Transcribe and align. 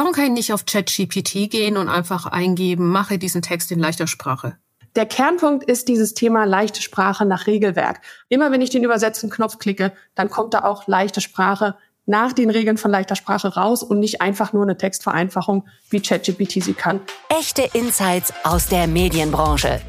Warum 0.00 0.14
kann 0.14 0.24
ich 0.24 0.30
nicht 0.30 0.52
auf 0.54 0.64
ChatGPT 0.64 1.50
gehen 1.50 1.76
und 1.76 1.90
einfach 1.90 2.24
eingeben, 2.24 2.88
mache 2.88 3.18
diesen 3.18 3.42
Text 3.42 3.70
in 3.70 3.78
leichter 3.78 4.06
Sprache? 4.06 4.56
Der 4.96 5.04
Kernpunkt 5.04 5.62
ist 5.64 5.88
dieses 5.88 6.14
Thema 6.14 6.46
leichte 6.46 6.80
Sprache 6.80 7.26
nach 7.26 7.46
Regelwerk. 7.46 8.00
Immer 8.30 8.50
wenn 8.50 8.62
ich 8.62 8.70
den 8.70 8.82
Übersetzen-Knopf 8.82 9.58
klicke, 9.58 9.92
dann 10.14 10.30
kommt 10.30 10.54
da 10.54 10.60
auch 10.60 10.86
leichte 10.86 11.20
Sprache 11.20 11.76
nach 12.06 12.32
den 12.32 12.48
Regeln 12.48 12.78
von 12.78 12.90
leichter 12.90 13.14
Sprache 13.14 13.48
raus 13.56 13.82
und 13.82 14.00
nicht 14.00 14.22
einfach 14.22 14.54
nur 14.54 14.62
eine 14.62 14.78
Textvereinfachung, 14.78 15.68
wie 15.90 16.00
ChatGPT 16.00 16.62
sie 16.62 16.72
kann. 16.72 17.00
Echte 17.28 17.68
Insights 17.74 18.32
aus 18.42 18.68
der 18.68 18.86
Medienbranche. 18.86 19.82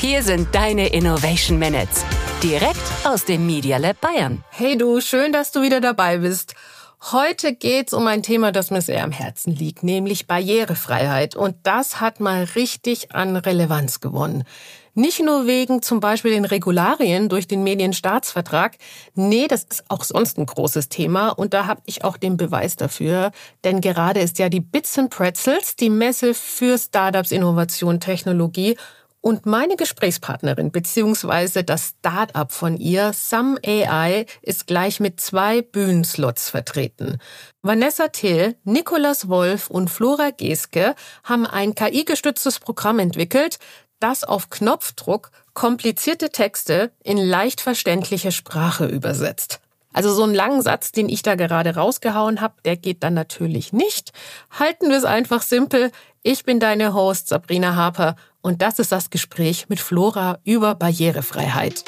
Hier 0.00 0.22
sind 0.22 0.54
deine 0.54 0.92
Innovation 0.92 1.58
Minutes. 1.58 2.04
Direkt 2.40 2.80
aus 3.02 3.24
dem 3.24 3.46
Media 3.46 3.78
Lab 3.78 4.00
Bayern. 4.00 4.44
Hey 4.50 4.78
du, 4.78 5.00
schön, 5.00 5.32
dass 5.32 5.50
du 5.50 5.60
wieder 5.60 5.80
dabei 5.80 6.18
bist. 6.18 6.54
Heute 7.02 7.54
geht's 7.54 7.94
um 7.94 8.06
ein 8.06 8.22
Thema, 8.22 8.52
das 8.52 8.70
mir 8.70 8.82
sehr 8.82 9.02
am 9.02 9.10
Herzen 9.10 9.54
liegt, 9.54 9.82
nämlich 9.82 10.26
Barrierefreiheit. 10.26 11.34
Und 11.34 11.56
das 11.62 11.98
hat 11.98 12.20
mal 12.20 12.44
richtig 12.44 13.14
an 13.14 13.36
Relevanz 13.36 14.00
gewonnen. 14.00 14.44
Nicht 14.92 15.18
nur 15.20 15.46
wegen 15.46 15.80
zum 15.80 16.00
Beispiel 16.00 16.32
den 16.32 16.44
Regularien 16.44 17.30
durch 17.30 17.48
den 17.48 17.62
Medienstaatsvertrag. 17.62 18.76
Nee, 19.14 19.48
das 19.48 19.64
ist 19.64 19.84
auch 19.88 20.04
sonst 20.04 20.36
ein 20.36 20.44
großes 20.44 20.90
Thema 20.90 21.30
und 21.30 21.54
da 21.54 21.66
habe 21.66 21.80
ich 21.86 22.04
auch 22.04 22.18
den 22.18 22.36
Beweis 22.36 22.76
dafür. 22.76 23.30
Denn 23.64 23.80
gerade 23.80 24.20
ist 24.20 24.38
ja 24.38 24.50
die 24.50 24.60
Bits 24.60 24.98
and 24.98 25.08
Pretzels, 25.08 25.76
die 25.76 25.90
Messe 25.90 26.34
für 26.34 26.76
Startups, 26.76 27.30
Innovation, 27.30 28.00
Technologie 28.00 28.76
und 29.20 29.44
meine 29.46 29.76
Gesprächspartnerin 29.76 30.70
beziehungsweise 30.70 31.62
das 31.62 31.94
Start-up 31.98 32.52
von 32.52 32.76
ihr, 32.76 33.12
Some 33.12 33.58
AI, 33.64 34.26
ist 34.42 34.66
gleich 34.66 35.00
mit 35.00 35.20
zwei 35.20 35.62
Bühnenslots 35.62 36.48
vertreten. 36.48 37.18
Vanessa 37.62 38.08
Till, 38.08 38.56
Nicolas 38.64 39.28
Wolf 39.28 39.68
und 39.68 39.90
Flora 39.90 40.30
Geske 40.30 40.94
haben 41.24 41.46
ein 41.46 41.74
KI-gestütztes 41.74 42.58
Programm 42.58 42.98
entwickelt, 42.98 43.58
das 43.98 44.24
auf 44.24 44.48
Knopfdruck 44.48 45.30
komplizierte 45.52 46.30
Texte 46.30 46.90
in 47.04 47.18
leicht 47.18 47.60
verständliche 47.60 48.32
Sprache 48.32 48.86
übersetzt. 48.86 49.60
Also 49.92 50.12
so 50.12 50.22
einen 50.22 50.34
langen 50.34 50.62
Satz, 50.62 50.92
den 50.92 51.08
ich 51.08 51.22
da 51.22 51.34
gerade 51.34 51.74
rausgehauen 51.74 52.40
habe, 52.40 52.54
der 52.64 52.76
geht 52.76 53.02
dann 53.02 53.14
natürlich 53.14 53.72
nicht. 53.72 54.12
Halten 54.50 54.88
wir 54.88 54.96
es 54.96 55.04
einfach 55.04 55.42
simpel. 55.42 55.90
Ich 56.22 56.44
bin 56.44 56.60
deine 56.60 56.92
Host 56.92 57.28
Sabrina 57.28 57.76
Harper 57.76 58.14
und 58.42 58.60
das 58.60 58.78
ist 58.78 58.92
das 58.92 59.08
Gespräch 59.08 59.70
mit 59.70 59.80
Flora 59.80 60.38
über 60.44 60.74
Barrierefreiheit. 60.74 61.82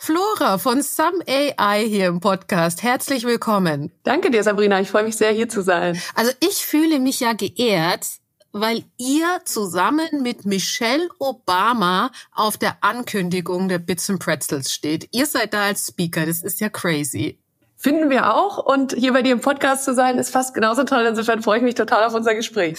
Flora 0.00 0.58
von 0.58 0.82
Some 0.82 1.22
AI 1.28 1.84
hier 1.86 2.08
im 2.08 2.18
Podcast. 2.18 2.82
Herzlich 2.82 3.22
willkommen. 3.22 3.92
Danke 4.02 4.32
dir, 4.32 4.42
Sabrina. 4.42 4.80
Ich 4.80 4.90
freue 4.90 5.04
mich 5.04 5.16
sehr, 5.16 5.30
hier 5.30 5.48
zu 5.48 5.62
sein. 5.62 6.00
Also 6.16 6.32
ich 6.40 6.66
fühle 6.66 6.98
mich 6.98 7.20
ja 7.20 7.34
geehrt, 7.34 8.04
weil 8.50 8.82
ihr 8.98 9.40
zusammen 9.44 10.22
mit 10.22 10.44
Michelle 10.44 11.08
Obama 11.20 12.10
auf 12.32 12.56
der 12.56 12.78
Ankündigung 12.80 13.68
der 13.68 13.78
Bits 13.78 14.10
and 14.10 14.18
Pretzels 14.18 14.72
steht. 14.72 15.08
Ihr 15.12 15.26
seid 15.26 15.54
da 15.54 15.66
als 15.66 15.86
Speaker. 15.86 16.26
Das 16.26 16.42
ist 16.42 16.58
ja 16.58 16.68
crazy. 16.68 17.38
Finden 17.78 18.08
wir 18.08 18.34
auch. 18.34 18.58
Und 18.58 18.94
hier 18.94 19.12
bei 19.12 19.22
dir 19.22 19.32
im 19.32 19.40
Podcast 19.40 19.84
zu 19.84 19.94
sein, 19.94 20.18
ist 20.18 20.30
fast 20.30 20.54
genauso 20.54 20.84
toll. 20.84 21.04
Insofern 21.06 21.42
freue 21.42 21.58
ich 21.58 21.64
mich 21.64 21.74
total 21.74 22.04
auf 22.04 22.14
unser 22.14 22.34
Gespräch. 22.34 22.78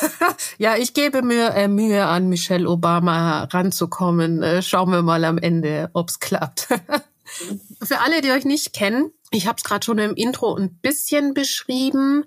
ja, 0.58 0.76
ich 0.76 0.92
gebe 0.92 1.22
mir 1.22 1.54
äh, 1.54 1.68
Mühe 1.68 2.04
an, 2.04 2.28
Michelle 2.28 2.68
Obama 2.68 3.44
ranzukommen. 3.44 4.42
Äh, 4.42 4.62
schauen 4.62 4.90
wir 4.90 5.02
mal 5.02 5.24
am 5.24 5.38
Ende, 5.38 5.90
ob's 5.94 6.20
klappt. 6.20 6.68
Für 7.82 8.00
alle, 8.00 8.20
die 8.20 8.30
euch 8.30 8.44
nicht 8.44 8.72
kennen, 8.72 9.10
ich 9.30 9.46
habe 9.46 9.56
es 9.56 9.64
gerade 9.64 9.84
schon 9.84 9.98
im 9.98 10.14
Intro 10.14 10.54
ein 10.54 10.78
bisschen 10.80 11.34
beschrieben. 11.34 12.24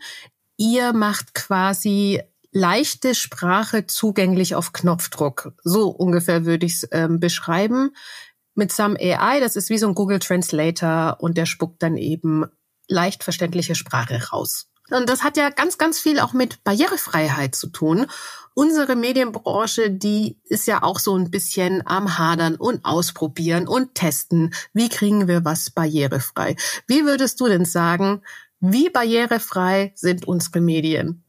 Ihr 0.58 0.94
macht 0.94 1.34
quasi 1.34 2.22
leichte 2.52 3.16
Sprache 3.16 3.86
zugänglich 3.86 4.56
auf 4.56 4.74
Knopfdruck. 4.74 5.54
So 5.64 5.90
ungefähr 5.90 6.46
würde 6.46 6.66
ich 6.66 6.74
es 6.74 6.90
ähm, 6.92 7.20
beschreiben 7.20 7.92
mit 8.56 8.72
Some 8.72 8.98
AI, 9.00 9.40
das 9.40 9.56
ist 9.56 9.70
wie 9.70 9.78
so 9.78 9.88
ein 9.88 9.96
Google 9.96 10.20
Translator 10.20 11.18
und 11.20 11.38
der 11.38 11.46
spuckt 11.46 11.82
dann 11.82 11.98
eben 11.98 12.46
leicht 12.88 13.24
verständliche 13.24 13.76
Sprache 13.76 14.30
raus. 14.32 14.70
Und 14.92 15.08
das 15.08 15.24
hat 15.24 15.38
ja 15.38 15.50
ganz, 15.50 15.78
ganz 15.78 16.00
viel 16.00 16.20
auch 16.20 16.34
mit 16.34 16.64
Barrierefreiheit 16.64 17.56
zu 17.56 17.68
tun. 17.68 18.08
Unsere 18.56 18.96
Medienbranche, 18.96 19.92
die 19.92 20.40
ist 20.46 20.68
ja 20.68 20.84
auch 20.84 21.00
so 21.00 21.16
ein 21.16 21.30
bisschen 21.30 21.86
am 21.86 22.18
Hadern 22.18 22.56
und 22.56 22.84
Ausprobieren 22.84 23.68
und 23.68 23.96
Testen. 23.96 24.54
Wie 24.74 24.90
kriegen 24.90 25.28
wir 25.28 25.46
was 25.46 25.70
barrierefrei? 25.70 26.56
Wie 26.88 27.06
würdest 27.06 27.40
du 27.40 27.48
denn 27.48 27.66
sagen, 27.66 28.22
wie 28.60 28.90
barrierefrei 28.90 29.94
sind 29.96 30.28
unsere 30.28 30.60
Medien? 30.60 31.24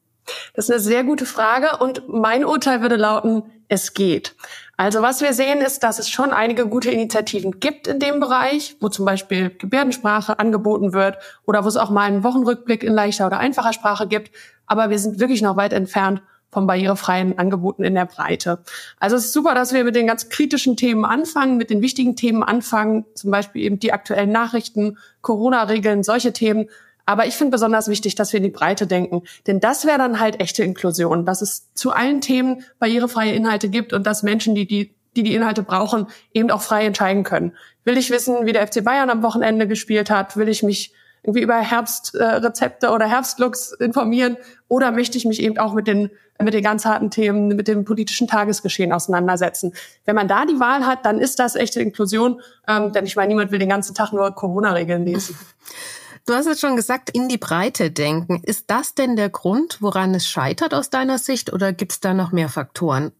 Das 0.54 0.66
ist 0.66 0.70
eine 0.70 0.80
sehr 0.80 1.04
gute 1.04 1.26
Frage 1.26 1.78
und 1.78 2.08
mein 2.08 2.44
Urteil 2.44 2.82
würde 2.82 2.96
lauten, 2.96 3.42
es 3.68 3.94
geht. 3.94 4.34
Also 4.76 5.02
was 5.02 5.20
wir 5.20 5.32
sehen 5.32 5.60
ist, 5.60 5.82
dass 5.82 5.98
es 5.98 6.08
schon 6.08 6.32
einige 6.32 6.66
gute 6.66 6.90
Initiativen 6.90 7.60
gibt 7.60 7.86
in 7.86 8.00
dem 8.00 8.18
Bereich, 8.18 8.76
wo 8.80 8.88
zum 8.88 9.04
Beispiel 9.04 9.50
Gebärdensprache 9.50 10.38
angeboten 10.38 10.92
wird 10.92 11.18
oder 11.46 11.64
wo 11.64 11.68
es 11.68 11.76
auch 11.76 11.90
mal 11.90 12.02
einen 12.02 12.24
Wochenrückblick 12.24 12.82
in 12.82 12.94
leichter 12.94 13.26
oder 13.26 13.38
einfacher 13.38 13.72
Sprache 13.72 14.08
gibt. 14.08 14.30
Aber 14.66 14.90
wir 14.90 14.98
sind 14.98 15.20
wirklich 15.20 15.42
noch 15.42 15.56
weit 15.56 15.72
entfernt 15.72 16.22
vom 16.50 16.66
barrierefreien 16.66 17.38
Angeboten 17.38 17.84
in 17.84 17.94
der 17.94 18.06
Breite. 18.06 18.60
Also 18.98 19.16
es 19.16 19.26
ist 19.26 19.32
super, 19.32 19.54
dass 19.54 19.72
wir 19.72 19.84
mit 19.84 19.94
den 19.94 20.06
ganz 20.06 20.28
kritischen 20.28 20.76
Themen 20.76 21.04
anfangen, 21.04 21.56
mit 21.56 21.70
den 21.70 21.80
wichtigen 21.80 22.16
Themen 22.16 22.42
anfangen, 22.42 23.04
zum 23.14 23.30
Beispiel 23.30 23.62
eben 23.62 23.78
die 23.78 23.92
aktuellen 23.92 24.32
Nachrichten, 24.32 24.98
Corona-Regeln, 25.20 26.02
solche 26.02 26.32
Themen. 26.32 26.68
Aber 27.06 27.26
ich 27.26 27.34
finde 27.34 27.52
besonders 27.52 27.88
wichtig, 27.88 28.14
dass 28.14 28.32
wir 28.32 28.38
in 28.38 28.44
die 28.44 28.50
Breite 28.50 28.86
denken. 28.86 29.22
Denn 29.46 29.60
das 29.60 29.84
wäre 29.84 29.98
dann 29.98 30.20
halt 30.20 30.40
echte 30.40 30.62
Inklusion, 30.62 31.24
dass 31.24 31.42
es 31.42 31.72
zu 31.74 31.92
allen 31.92 32.20
Themen 32.20 32.64
barrierefreie 32.78 33.32
Inhalte 33.32 33.68
gibt 33.68 33.92
und 33.92 34.06
dass 34.06 34.22
Menschen, 34.22 34.54
die 34.54 34.66
die, 34.66 34.94
die, 35.16 35.22
die 35.22 35.34
Inhalte 35.34 35.62
brauchen, 35.62 36.06
eben 36.32 36.50
auch 36.50 36.62
frei 36.62 36.86
entscheiden 36.86 37.24
können. 37.24 37.52
Will 37.84 37.96
ich 37.96 38.10
wissen, 38.10 38.46
wie 38.46 38.52
der 38.52 38.66
FC 38.66 38.84
Bayern 38.84 39.10
am 39.10 39.22
Wochenende 39.22 39.66
gespielt 39.66 40.10
hat? 40.10 40.36
Will 40.36 40.48
ich 40.48 40.62
mich 40.62 40.92
irgendwie 41.22 41.42
über 41.42 41.56
Herbstrezepte 41.58 42.86
äh, 42.86 42.90
oder 42.90 43.06
Herbstlooks 43.06 43.72
informieren? 43.72 44.36
Oder 44.68 44.90
möchte 44.90 45.18
ich 45.18 45.24
mich 45.24 45.42
eben 45.42 45.58
auch 45.58 45.74
mit 45.74 45.86
den, 45.86 46.10
mit 46.38 46.54
den 46.54 46.62
ganz 46.62 46.84
harten 46.84 47.10
Themen, 47.10 47.48
mit 47.48 47.68
dem 47.68 47.84
politischen 47.84 48.26
Tagesgeschehen 48.26 48.92
auseinandersetzen? 48.92 49.74
Wenn 50.04 50.14
man 50.14 50.28
da 50.28 50.46
die 50.46 50.60
Wahl 50.60 50.86
hat, 50.86 51.04
dann 51.04 51.18
ist 51.18 51.38
das 51.38 51.56
echte 51.56 51.80
Inklusion. 51.80 52.40
Ähm, 52.66 52.92
denn 52.92 53.04
ich 53.04 53.16
meine, 53.16 53.28
niemand 53.28 53.50
will 53.52 53.58
den 53.58 53.68
ganzen 53.68 53.94
Tag 53.94 54.12
nur 54.12 54.30
Corona-Regeln 54.34 55.04
lesen. 55.04 55.38
Du 56.30 56.36
hast 56.36 56.46
es 56.46 56.60
schon 56.60 56.76
gesagt, 56.76 57.10
in 57.10 57.28
die 57.28 57.38
Breite 57.38 57.90
denken. 57.90 58.40
Ist 58.44 58.70
das 58.70 58.94
denn 58.94 59.16
der 59.16 59.30
Grund, 59.30 59.78
woran 59.80 60.14
es 60.14 60.28
scheitert 60.28 60.74
aus 60.74 60.88
deiner 60.88 61.18
Sicht 61.18 61.52
oder 61.52 61.72
gibt 61.72 61.90
es 61.90 61.98
da 61.98 62.14
noch 62.14 62.30
mehr 62.30 62.48
Faktoren? 62.48 63.10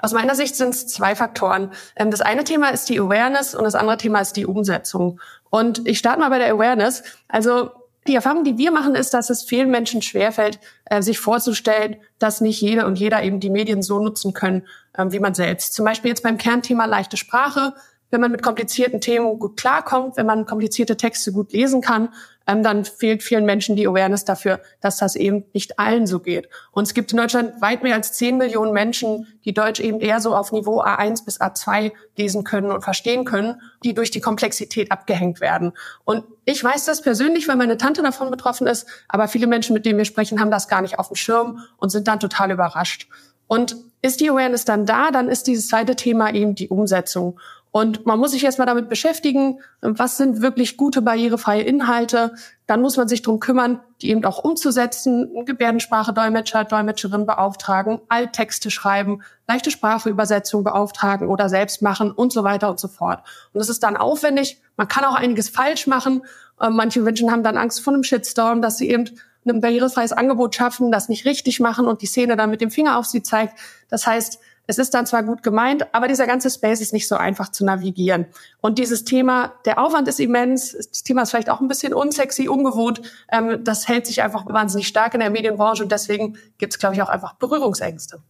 Aus 0.00 0.12
meiner 0.12 0.34
Sicht 0.34 0.54
sind 0.54 0.74
es 0.74 0.86
zwei 0.86 1.16
Faktoren. 1.16 1.72
Ähm, 1.96 2.10
das 2.10 2.20
eine 2.20 2.44
Thema 2.44 2.68
ist 2.68 2.90
die 2.90 3.00
Awareness 3.00 3.54
und 3.54 3.64
das 3.64 3.74
andere 3.74 3.96
Thema 3.96 4.20
ist 4.20 4.34
die 4.34 4.44
Umsetzung. 4.44 5.18
Und 5.48 5.88
ich 5.88 5.98
starte 5.98 6.20
mal 6.20 6.28
bei 6.28 6.36
der 6.36 6.52
Awareness. 6.52 7.04
Also 7.26 7.70
die 8.06 8.16
Erfahrung, 8.16 8.44
die 8.44 8.58
wir 8.58 8.70
machen, 8.70 8.94
ist, 8.94 9.14
dass 9.14 9.30
es 9.30 9.44
vielen 9.44 9.70
Menschen 9.70 10.02
schwerfällt, 10.02 10.60
äh, 10.84 11.00
sich 11.00 11.18
vorzustellen, 11.18 11.96
dass 12.18 12.42
nicht 12.42 12.60
jede 12.60 12.84
und 12.84 12.98
jeder 12.98 13.22
eben 13.22 13.40
die 13.40 13.48
Medien 13.48 13.80
so 13.80 13.98
nutzen 13.98 14.34
können, 14.34 14.66
ähm, 14.98 15.10
wie 15.10 15.20
man 15.20 15.32
selbst. 15.32 15.72
Zum 15.72 15.86
Beispiel 15.86 16.10
jetzt 16.10 16.22
beim 16.22 16.36
Kernthema 16.36 16.84
leichte 16.84 17.16
Sprache 17.16 17.72
wenn 18.10 18.20
man 18.20 18.30
mit 18.30 18.42
komplizierten 18.42 19.00
Themen 19.00 19.38
gut 19.38 19.56
klarkommt, 19.56 20.16
wenn 20.16 20.26
man 20.26 20.46
komplizierte 20.46 20.96
Texte 20.96 21.32
gut 21.32 21.52
lesen 21.52 21.80
kann, 21.80 22.10
ähm, 22.48 22.62
dann 22.62 22.84
fehlt 22.84 23.22
vielen 23.22 23.44
Menschen 23.44 23.76
die 23.76 23.86
Awareness 23.86 24.24
dafür, 24.24 24.60
dass 24.80 24.96
das 24.96 25.14
eben 25.14 25.44
nicht 25.52 25.78
allen 25.78 26.06
so 26.06 26.18
geht. 26.18 26.48
Und 26.72 26.84
es 26.84 26.94
gibt 26.94 27.12
in 27.12 27.18
Deutschland 27.18 27.60
weit 27.60 27.82
mehr 27.82 27.94
als 27.94 28.14
10 28.14 28.38
Millionen 28.38 28.72
Menschen, 28.72 29.26
die 29.44 29.52
Deutsch 29.52 29.78
eben 29.78 30.00
eher 30.00 30.20
so 30.20 30.34
auf 30.34 30.50
Niveau 30.50 30.82
A1 30.82 31.24
bis 31.24 31.40
A2 31.40 31.92
lesen 32.16 32.44
können 32.44 32.72
und 32.72 32.82
verstehen 32.82 33.24
können, 33.24 33.60
die 33.84 33.94
durch 33.94 34.10
die 34.10 34.20
Komplexität 34.20 34.90
abgehängt 34.90 35.40
werden. 35.40 35.72
Und 36.04 36.24
ich 36.46 36.64
weiß 36.64 36.86
das 36.86 37.02
persönlich, 37.02 37.46
weil 37.46 37.56
meine 37.56 37.76
Tante 37.76 38.02
davon 38.02 38.30
betroffen 38.30 38.66
ist, 38.66 38.86
aber 39.08 39.28
viele 39.28 39.46
Menschen, 39.46 39.74
mit 39.74 39.84
denen 39.84 39.98
wir 39.98 40.06
sprechen, 40.06 40.40
haben 40.40 40.50
das 40.50 40.68
gar 40.68 40.80
nicht 40.80 40.98
auf 40.98 41.08
dem 41.08 41.16
Schirm 41.16 41.60
und 41.76 41.90
sind 41.90 42.08
dann 42.08 42.18
total 42.18 42.50
überrascht. 42.50 43.08
Und 43.46 43.76
ist 44.00 44.20
die 44.20 44.30
Awareness 44.30 44.64
dann 44.64 44.86
da, 44.86 45.10
dann 45.10 45.28
ist 45.28 45.46
dieses 45.46 45.68
zweite 45.68 45.96
Thema 45.96 46.32
eben 46.32 46.54
die 46.54 46.68
Umsetzung. 46.68 47.40
Und 47.70 48.06
man 48.06 48.18
muss 48.18 48.30
sich 48.30 48.44
erstmal 48.44 48.66
damit 48.66 48.88
beschäftigen, 48.88 49.60
was 49.82 50.16
sind 50.16 50.40
wirklich 50.40 50.76
gute 50.76 51.02
barrierefreie 51.02 51.62
Inhalte. 51.62 52.34
Dann 52.66 52.80
muss 52.80 52.96
man 52.96 53.08
sich 53.08 53.22
drum 53.22 53.40
kümmern, 53.40 53.80
die 54.00 54.10
eben 54.10 54.24
auch 54.24 54.42
umzusetzen, 54.42 55.44
Gebärdensprache, 55.44 56.12
Dolmetscher, 56.12 56.64
Dolmetscherin 56.64 57.26
beauftragen, 57.26 58.00
Alttexte 58.08 58.70
schreiben, 58.70 59.22
leichte 59.46 59.70
Spracheübersetzung 59.70 60.64
beauftragen 60.64 61.28
oder 61.28 61.48
selbst 61.48 61.82
machen 61.82 62.10
und 62.10 62.32
so 62.32 62.42
weiter 62.42 62.70
und 62.70 62.80
so 62.80 62.88
fort. 62.88 63.20
Und 63.52 63.58
das 63.58 63.68
ist 63.68 63.82
dann 63.82 63.96
aufwendig. 63.96 64.60
Man 64.76 64.88
kann 64.88 65.04
auch 65.04 65.14
einiges 65.14 65.50
falsch 65.50 65.86
machen. 65.86 66.22
Äh, 66.60 66.70
manche 66.70 67.00
Menschen 67.00 67.30
haben 67.30 67.42
dann 67.42 67.58
Angst 67.58 67.82
vor 67.82 67.92
einem 67.92 68.02
Shitstorm, 68.02 68.62
dass 68.62 68.78
sie 68.78 68.88
eben 68.88 69.10
ein 69.46 69.60
barrierefreies 69.60 70.12
Angebot 70.12 70.54
schaffen, 70.54 70.92
das 70.92 71.08
nicht 71.08 71.24
richtig 71.24 71.60
machen 71.60 71.86
und 71.86 72.02
die 72.02 72.06
Szene 72.06 72.36
dann 72.36 72.50
mit 72.50 72.60
dem 72.60 72.70
Finger 72.70 72.98
auf 72.98 73.06
sie 73.06 73.22
zeigt. 73.22 73.58
Das 73.88 74.06
heißt, 74.06 74.40
es 74.68 74.76
ist 74.76 74.92
dann 74.92 75.06
zwar 75.06 75.22
gut 75.22 75.42
gemeint, 75.42 75.92
aber 75.94 76.08
dieser 76.08 76.26
ganze 76.26 76.50
Space 76.50 76.82
ist 76.82 76.92
nicht 76.92 77.08
so 77.08 77.16
einfach 77.16 77.50
zu 77.50 77.64
navigieren. 77.64 78.26
Und 78.60 78.78
dieses 78.78 79.02
Thema, 79.04 79.54
der 79.64 79.78
Aufwand 79.78 80.06
ist 80.08 80.20
immens, 80.20 80.72
das 80.72 81.02
Thema 81.02 81.22
ist 81.22 81.30
vielleicht 81.30 81.48
auch 81.48 81.60
ein 81.60 81.68
bisschen 81.68 81.94
unsexy, 81.94 82.48
ungewohnt, 82.48 83.00
ähm, 83.32 83.64
das 83.64 83.88
hält 83.88 84.06
sich 84.06 84.22
einfach 84.22 84.44
wahnsinnig 84.46 84.86
stark 84.86 85.14
in 85.14 85.20
der 85.20 85.30
Medienbranche 85.30 85.82
und 85.82 85.90
deswegen 85.90 86.36
gibt 86.58 86.74
es, 86.74 86.78
glaube 86.78 86.94
ich, 86.94 87.02
auch 87.02 87.08
einfach 87.08 87.34
Berührungsängste. 87.36 88.22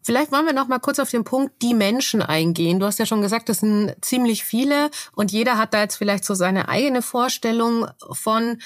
Vielleicht 0.00 0.30
wollen 0.30 0.46
wir 0.46 0.52
noch 0.52 0.68
mal 0.68 0.78
kurz 0.78 1.00
auf 1.00 1.10
den 1.10 1.24
Punkt 1.24 1.60
die 1.60 1.74
Menschen 1.74 2.22
eingehen. 2.22 2.78
Du 2.78 2.86
hast 2.86 3.00
ja 3.00 3.06
schon 3.06 3.22
gesagt, 3.22 3.48
das 3.48 3.58
sind 3.58 3.96
ziemlich 4.00 4.44
viele 4.44 4.90
und 5.12 5.32
jeder 5.32 5.58
hat 5.58 5.74
da 5.74 5.80
jetzt 5.80 5.96
vielleicht 5.96 6.24
so 6.24 6.34
seine 6.34 6.68
eigene 6.68 7.02
Vorstellung 7.02 7.88
von, 8.12 8.58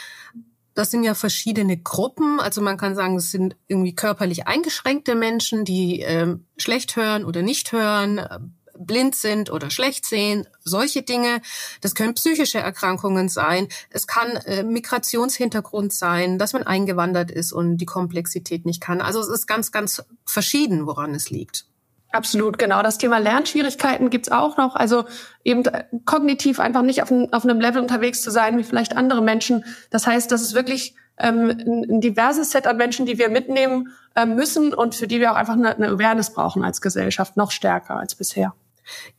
das 0.79 0.93
sind 0.93 1.03
ja 1.03 1.15
verschiedene 1.15 1.77
Gruppen. 1.77 2.39
Also 2.39 2.61
man 2.63 2.77
kann 2.77 2.95
sagen, 2.95 3.17
es 3.17 3.33
sind 3.33 3.57
irgendwie 3.67 3.97
körperlich 3.97 4.47
eingeschränkte 4.47 5.17
Menschen, 5.17 5.65
die 5.65 6.03
äh, 6.03 6.37
schlecht 6.57 6.95
hören 6.95 7.25
oder 7.25 7.43
nicht 7.43 7.73
hören, 7.73 8.19
äh, 8.19 8.39
blind 8.79 9.17
sind 9.17 9.51
oder 9.51 9.71
schlecht 9.71 10.07
sehen, 10.07 10.47
solche 10.63 11.03
Dinge. 11.03 11.43
Das 11.81 11.97
können 11.97 12.15
psychische 12.15 12.61
Erkrankungen 12.61 13.29
sein. 13.29 13.67
Es 13.91 14.07
kann 14.07 14.37
äh, 14.37 14.63
Migrationshintergrund 14.63 15.93
sein, 15.93 16.39
dass 16.39 16.53
man 16.53 16.63
eingewandert 16.63 17.33
ist 17.33 17.53
und 17.53 17.79
die 17.79 17.87
Komplexität 17.87 18.65
nicht 18.65 18.81
kann. 18.81 19.01
Also 19.01 19.21
es 19.21 19.29
ist 19.29 19.49
ganz, 19.49 19.73
ganz 19.73 20.05
verschieden, 20.27 20.87
woran 20.87 21.13
es 21.13 21.29
liegt. 21.29 21.67
Absolut, 22.11 22.59
genau. 22.59 22.83
Das 22.83 22.97
Thema 22.97 23.19
Lernschwierigkeiten 23.19 24.09
gibt's 24.09 24.31
auch 24.31 24.57
noch. 24.57 24.75
Also 24.75 25.05
eben 25.45 25.65
äh, 25.67 25.85
kognitiv 26.07 26.59
einfach 26.59 26.83
nicht 26.83 27.03
auf, 27.03 27.11
ein, 27.11 27.33
auf 27.33 27.45
einem 27.45 27.61
Level 27.61 27.83
unterwegs 27.83 28.23
zu 28.23 28.31
sein 28.31 28.57
wie 28.57 28.65
vielleicht 28.65 28.97
andere 28.97 29.21
Menschen. 29.21 29.65
Das 29.91 30.07
heißt, 30.07 30.33
das 30.33 30.41
ist 30.41 30.55
wirklich 30.55 30.95
ähm, 31.19 31.51
ein, 31.51 32.01
diverses 32.01 32.51
Set 32.51 32.67
an 32.67 32.79
Menschen, 32.79 33.05
die 33.05 33.19
wir 33.19 33.29
mitnehmen 33.29 33.93
äh, 34.15 34.25
müssen 34.25 34.73
und 34.73 34.95
für 34.95 35.07
die 35.07 35.21
wir 35.21 35.33
auch 35.33 35.37
einfach 35.37 35.55
eine, 35.55 35.77
eine 35.77 35.89
Awareness 35.89 36.33
brauchen 36.33 36.65
als 36.65 36.81
Gesellschaft, 36.81 37.37
noch 37.37 37.51
stärker 37.51 37.97
als 37.97 38.15
bisher. 38.15 38.55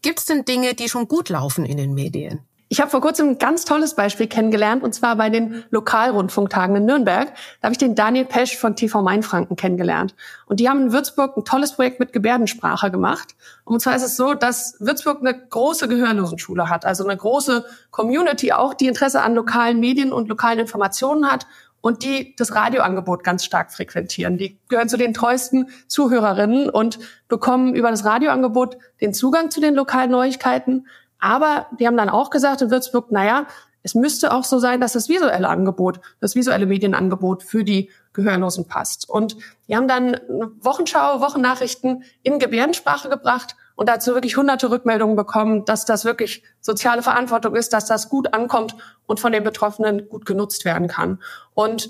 Gibt's 0.01 0.25
denn 0.25 0.45
Dinge, 0.45 0.73
die 0.73 0.89
schon 0.89 1.07
gut 1.07 1.29
laufen 1.29 1.65
in 1.65 1.77
den 1.77 1.93
Medien? 1.93 2.39
Ich 2.71 2.79
habe 2.79 2.91
vor 2.91 3.01
kurzem 3.01 3.29
ein 3.29 3.37
ganz 3.39 3.65
tolles 3.65 3.95
Beispiel 3.95 4.27
kennengelernt, 4.27 4.83
und 4.83 4.93
zwar 4.93 5.15
bei 5.15 5.31
den 5.31 5.63
Lokalrundfunktagen 5.71 6.75
in 6.75 6.85
Nürnberg. 6.85 7.33
Da 7.59 7.65
habe 7.65 7.71
ich 7.71 7.79
den 7.79 7.95
Daniel 7.95 8.25
Pesch 8.25 8.57
von 8.57 8.75
TV 8.75 9.01
Mainfranken 9.01 9.55
kennengelernt. 9.55 10.13
Und 10.45 10.59
die 10.59 10.69
haben 10.69 10.83
in 10.83 10.91
Würzburg 10.91 11.35
ein 11.35 11.43
tolles 11.43 11.73
Projekt 11.73 11.99
mit 11.99 12.13
Gebärdensprache 12.13 12.91
gemacht. 12.91 13.35
Und 13.65 13.81
zwar 13.81 13.95
ist 13.95 14.03
es 14.03 14.15
so, 14.15 14.35
dass 14.35 14.75
Würzburg 14.79 15.19
eine 15.21 15.33
große 15.33 15.87
Gehörlosenschule 15.87 16.69
hat, 16.69 16.85
also 16.85 17.03
eine 17.03 17.17
große 17.17 17.65
Community 17.89 18.51
auch, 18.51 18.75
die 18.75 18.87
Interesse 18.87 19.23
an 19.23 19.33
lokalen 19.33 19.79
Medien 19.79 20.13
und 20.13 20.29
lokalen 20.29 20.59
Informationen 20.59 21.25
hat 21.25 21.47
und 21.81 22.03
die 22.03 22.35
das 22.35 22.53
Radioangebot 22.53 23.23
ganz 23.23 23.45
stark 23.45 23.73
frequentieren. 23.73 24.37
Die 24.37 24.59
gehören 24.67 24.89
zu 24.89 24.97
den 24.97 25.15
treuesten 25.15 25.69
Zuhörerinnen 25.87 26.69
und 26.69 26.99
bekommen 27.29 27.73
über 27.73 27.89
das 27.89 28.05
Radioangebot 28.05 28.77
den 29.01 29.15
Zugang 29.15 29.49
zu 29.49 29.59
den 29.59 29.73
lokalen 29.73 30.11
Neuigkeiten, 30.11 30.85
aber 31.19 31.67
die 31.79 31.87
haben 31.87 31.97
dann 31.97 32.09
auch 32.09 32.29
gesagt 32.29 32.61
in 32.61 32.71
Würzburg, 32.71 33.11
naja, 33.11 33.45
es 33.81 33.95
müsste 33.95 34.33
auch 34.33 34.43
so 34.43 34.59
sein, 34.59 34.81
dass 34.81 34.93
das 34.93 35.07
visuelle 35.07 35.47
Angebot, 35.47 36.01
das 36.19 36.35
visuelle 36.35 36.65
Medienangebot 36.65 37.43
für 37.43 37.63
die 37.63 37.89
Gehörlosen 38.13 38.67
passt. 38.67 39.09
Und 39.09 39.37
die 39.67 39.75
haben 39.75 39.87
dann 39.87 40.17
Wochenschau, 40.61 41.21
Wochennachrichten 41.21 42.03
in 42.23 42.39
Gebärdensprache 42.39 43.07
gebracht 43.07 43.55
und 43.75 43.87
dazu 43.87 44.13
wirklich 44.13 44.35
hunderte 44.35 44.69
Rückmeldungen 44.69 45.15
bekommen, 45.15 45.63
dass 45.63 45.85
das 45.85 46.03
wirklich 46.03 46.43
soziale 46.59 47.01
Verantwortung 47.01 47.55
ist, 47.55 47.71
dass 47.71 47.85
das 47.85 48.09
gut 48.09 48.33
ankommt 48.33 48.75
und 49.05 49.21
von 49.21 49.31
den 49.31 49.43
Betroffenen 49.43 50.09
gut 50.09 50.25
genutzt 50.25 50.65
werden 50.65 50.89
kann. 50.89 51.19
Und 51.53 51.89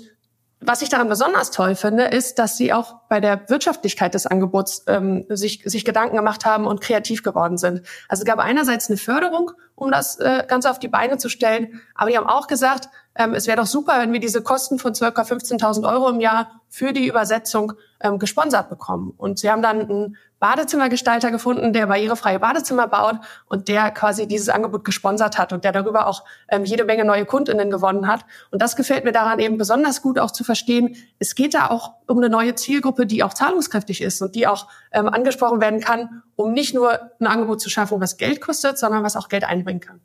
was 0.62 0.82
ich 0.82 0.90
daran 0.90 1.08
besonders 1.08 1.50
toll 1.50 1.74
finde, 1.74 2.04
ist, 2.04 2.38
dass 2.38 2.58
sie 2.58 2.72
auch 2.72 2.96
bei 3.08 3.18
der 3.20 3.48
Wirtschaftlichkeit 3.48 4.12
des 4.12 4.26
Angebots 4.26 4.84
ähm, 4.88 5.24
sich, 5.30 5.62
sich 5.64 5.86
Gedanken 5.86 6.16
gemacht 6.16 6.44
haben 6.44 6.66
und 6.66 6.82
kreativ 6.82 7.22
geworden 7.22 7.56
sind. 7.56 7.82
Also 8.08 8.22
es 8.22 8.26
gab 8.26 8.38
einerseits 8.38 8.90
eine 8.90 8.98
Förderung, 8.98 9.52
um 9.74 9.90
das 9.90 10.18
äh, 10.18 10.44
Ganze 10.46 10.70
auf 10.70 10.78
die 10.78 10.88
Beine 10.88 11.16
zu 11.16 11.30
stellen, 11.30 11.80
aber 11.94 12.10
die 12.10 12.18
haben 12.18 12.26
auch 12.26 12.46
gesagt, 12.46 12.90
ähm, 13.14 13.34
es 13.34 13.46
wäre 13.46 13.56
doch 13.56 13.66
super, 13.66 14.00
wenn 14.00 14.12
wir 14.12 14.20
diese 14.20 14.42
Kosten 14.42 14.78
von 14.78 14.94
circa 14.94 15.22
15.000 15.22 15.90
Euro 15.90 16.10
im 16.10 16.20
Jahr 16.20 16.60
für 16.68 16.92
die 16.92 17.06
Übersetzung 17.06 17.72
ähm, 18.00 18.18
gesponsert 18.18 18.68
bekommen. 18.68 19.14
Und 19.16 19.38
sie 19.38 19.50
haben 19.50 19.62
dann 19.62 19.80
einen 19.80 20.16
Badezimmergestalter 20.40 21.30
gefunden, 21.30 21.74
der 21.74 21.86
barrierefreie 21.86 22.40
Badezimmer 22.40 22.88
baut 22.88 23.16
und 23.46 23.68
der 23.68 23.90
quasi 23.90 24.26
dieses 24.26 24.48
Angebot 24.48 24.84
gesponsert 24.84 25.38
hat 25.38 25.52
und 25.52 25.64
der 25.64 25.72
darüber 25.72 26.06
auch 26.06 26.24
ähm, 26.48 26.64
jede 26.64 26.84
Menge 26.84 27.04
neue 27.04 27.26
Kundinnen 27.26 27.70
gewonnen 27.70 28.08
hat. 28.08 28.24
Und 28.50 28.60
das 28.62 28.74
gefällt 28.74 29.04
mir 29.04 29.12
daran 29.12 29.38
eben 29.38 29.58
besonders 29.58 30.00
gut 30.00 30.18
auch 30.18 30.30
zu 30.30 30.42
verstehen. 30.42 30.96
Es 31.18 31.34
geht 31.34 31.52
da 31.52 31.68
auch 31.68 31.92
um 32.06 32.16
eine 32.16 32.30
neue 32.30 32.54
Zielgruppe, 32.54 33.04
die 33.06 33.22
auch 33.22 33.34
zahlungskräftig 33.34 34.00
ist 34.00 34.22
und 34.22 34.34
die 34.34 34.46
auch 34.46 34.66
ähm, 34.92 35.08
angesprochen 35.08 35.60
werden 35.60 35.80
kann, 35.80 36.22
um 36.36 36.52
nicht 36.52 36.74
nur 36.74 36.98
ein 37.20 37.26
Angebot 37.26 37.60
zu 37.60 37.68
schaffen, 37.68 38.00
was 38.00 38.16
Geld 38.16 38.40
kostet, 38.40 38.78
sondern 38.78 39.04
was 39.04 39.16
auch 39.16 39.28
Geld 39.28 39.44
einbringen 39.44 39.80
kann. 39.80 40.00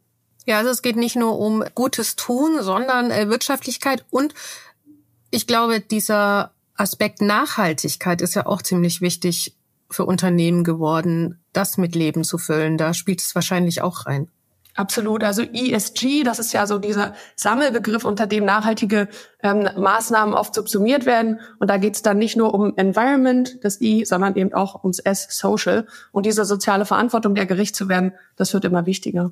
Ja, 0.46 0.58
also 0.58 0.70
es 0.70 0.82
geht 0.82 0.98
nicht 0.98 1.16
nur 1.16 1.40
um 1.40 1.64
gutes 1.74 2.18
Tun, 2.18 2.62
sondern 2.62 3.10
äh, 3.10 3.30
Wirtschaftlichkeit 3.30 4.04
und 4.12 4.34
ich 5.32 5.48
glaube, 5.48 5.80
dieser 5.80 6.52
Aspekt 6.76 7.22
Nachhaltigkeit 7.22 8.22
ist 8.22 8.36
ja 8.36 8.46
auch 8.46 8.62
ziemlich 8.62 9.02
wichtig 9.02 9.55
für 9.90 10.06
Unternehmen 10.06 10.64
geworden, 10.64 11.40
das 11.54 11.78
mit 11.78 11.96
Leben 11.96 12.24
zu 12.24 12.38
füllen. 12.38 12.78
Da 12.78 12.94
spielt 12.94 13.22
es 13.22 13.36
wahrscheinlich 13.36 13.82
auch 13.82 14.06
rein. 14.06 14.30
Absolut. 14.76 15.24
Also 15.24 15.42
ESG, 15.42 16.24
das 16.24 16.38
ist 16.38 16.52
ja 16.52 16.68
so 16.68 16.80
dieser 16.80 17.14
Sammelbegriff, 17.38 18.04
unter 18.04 18.28
dem 18.28 18.44
nachhaltige 18.44 19.08
ähm, 19.42 19.70
Maßnahmen 19.78 20.36
oft 20.36 20.54
subsumiert 20.54 21.06
werden. 21.06 21.40
Und 21.60 21.70
da 21.70 21.78
geht 21.78 21.96
es 21.96 22.02
dann 22.02 22.18
nicht 22.18 22.36
nur 22.36 22.54
um 22.54 22.74
Environment, 22.76 23.58
das 23.64 23.80
I, 23.80 24.04
sondern 24.04 24.36
eben 24.36 24.54
auch 24.54 24.84
ums 24.84 25.00
S, 25.00 25.28
Social. 25.30 25.88
Und 26.12 26.26
diese 26.26 26.44
soziale 26.44 26.86
Verantwortung, 26.86 27.36
der 27.36 27.46
gerecht 27.46 27.76
zu 27.76 27.88
werden, 27.88 28.12
das 28.36 28.54
wird 28.54 28.66
immer 28.66 28.86
wichtiger. 28.86 29.32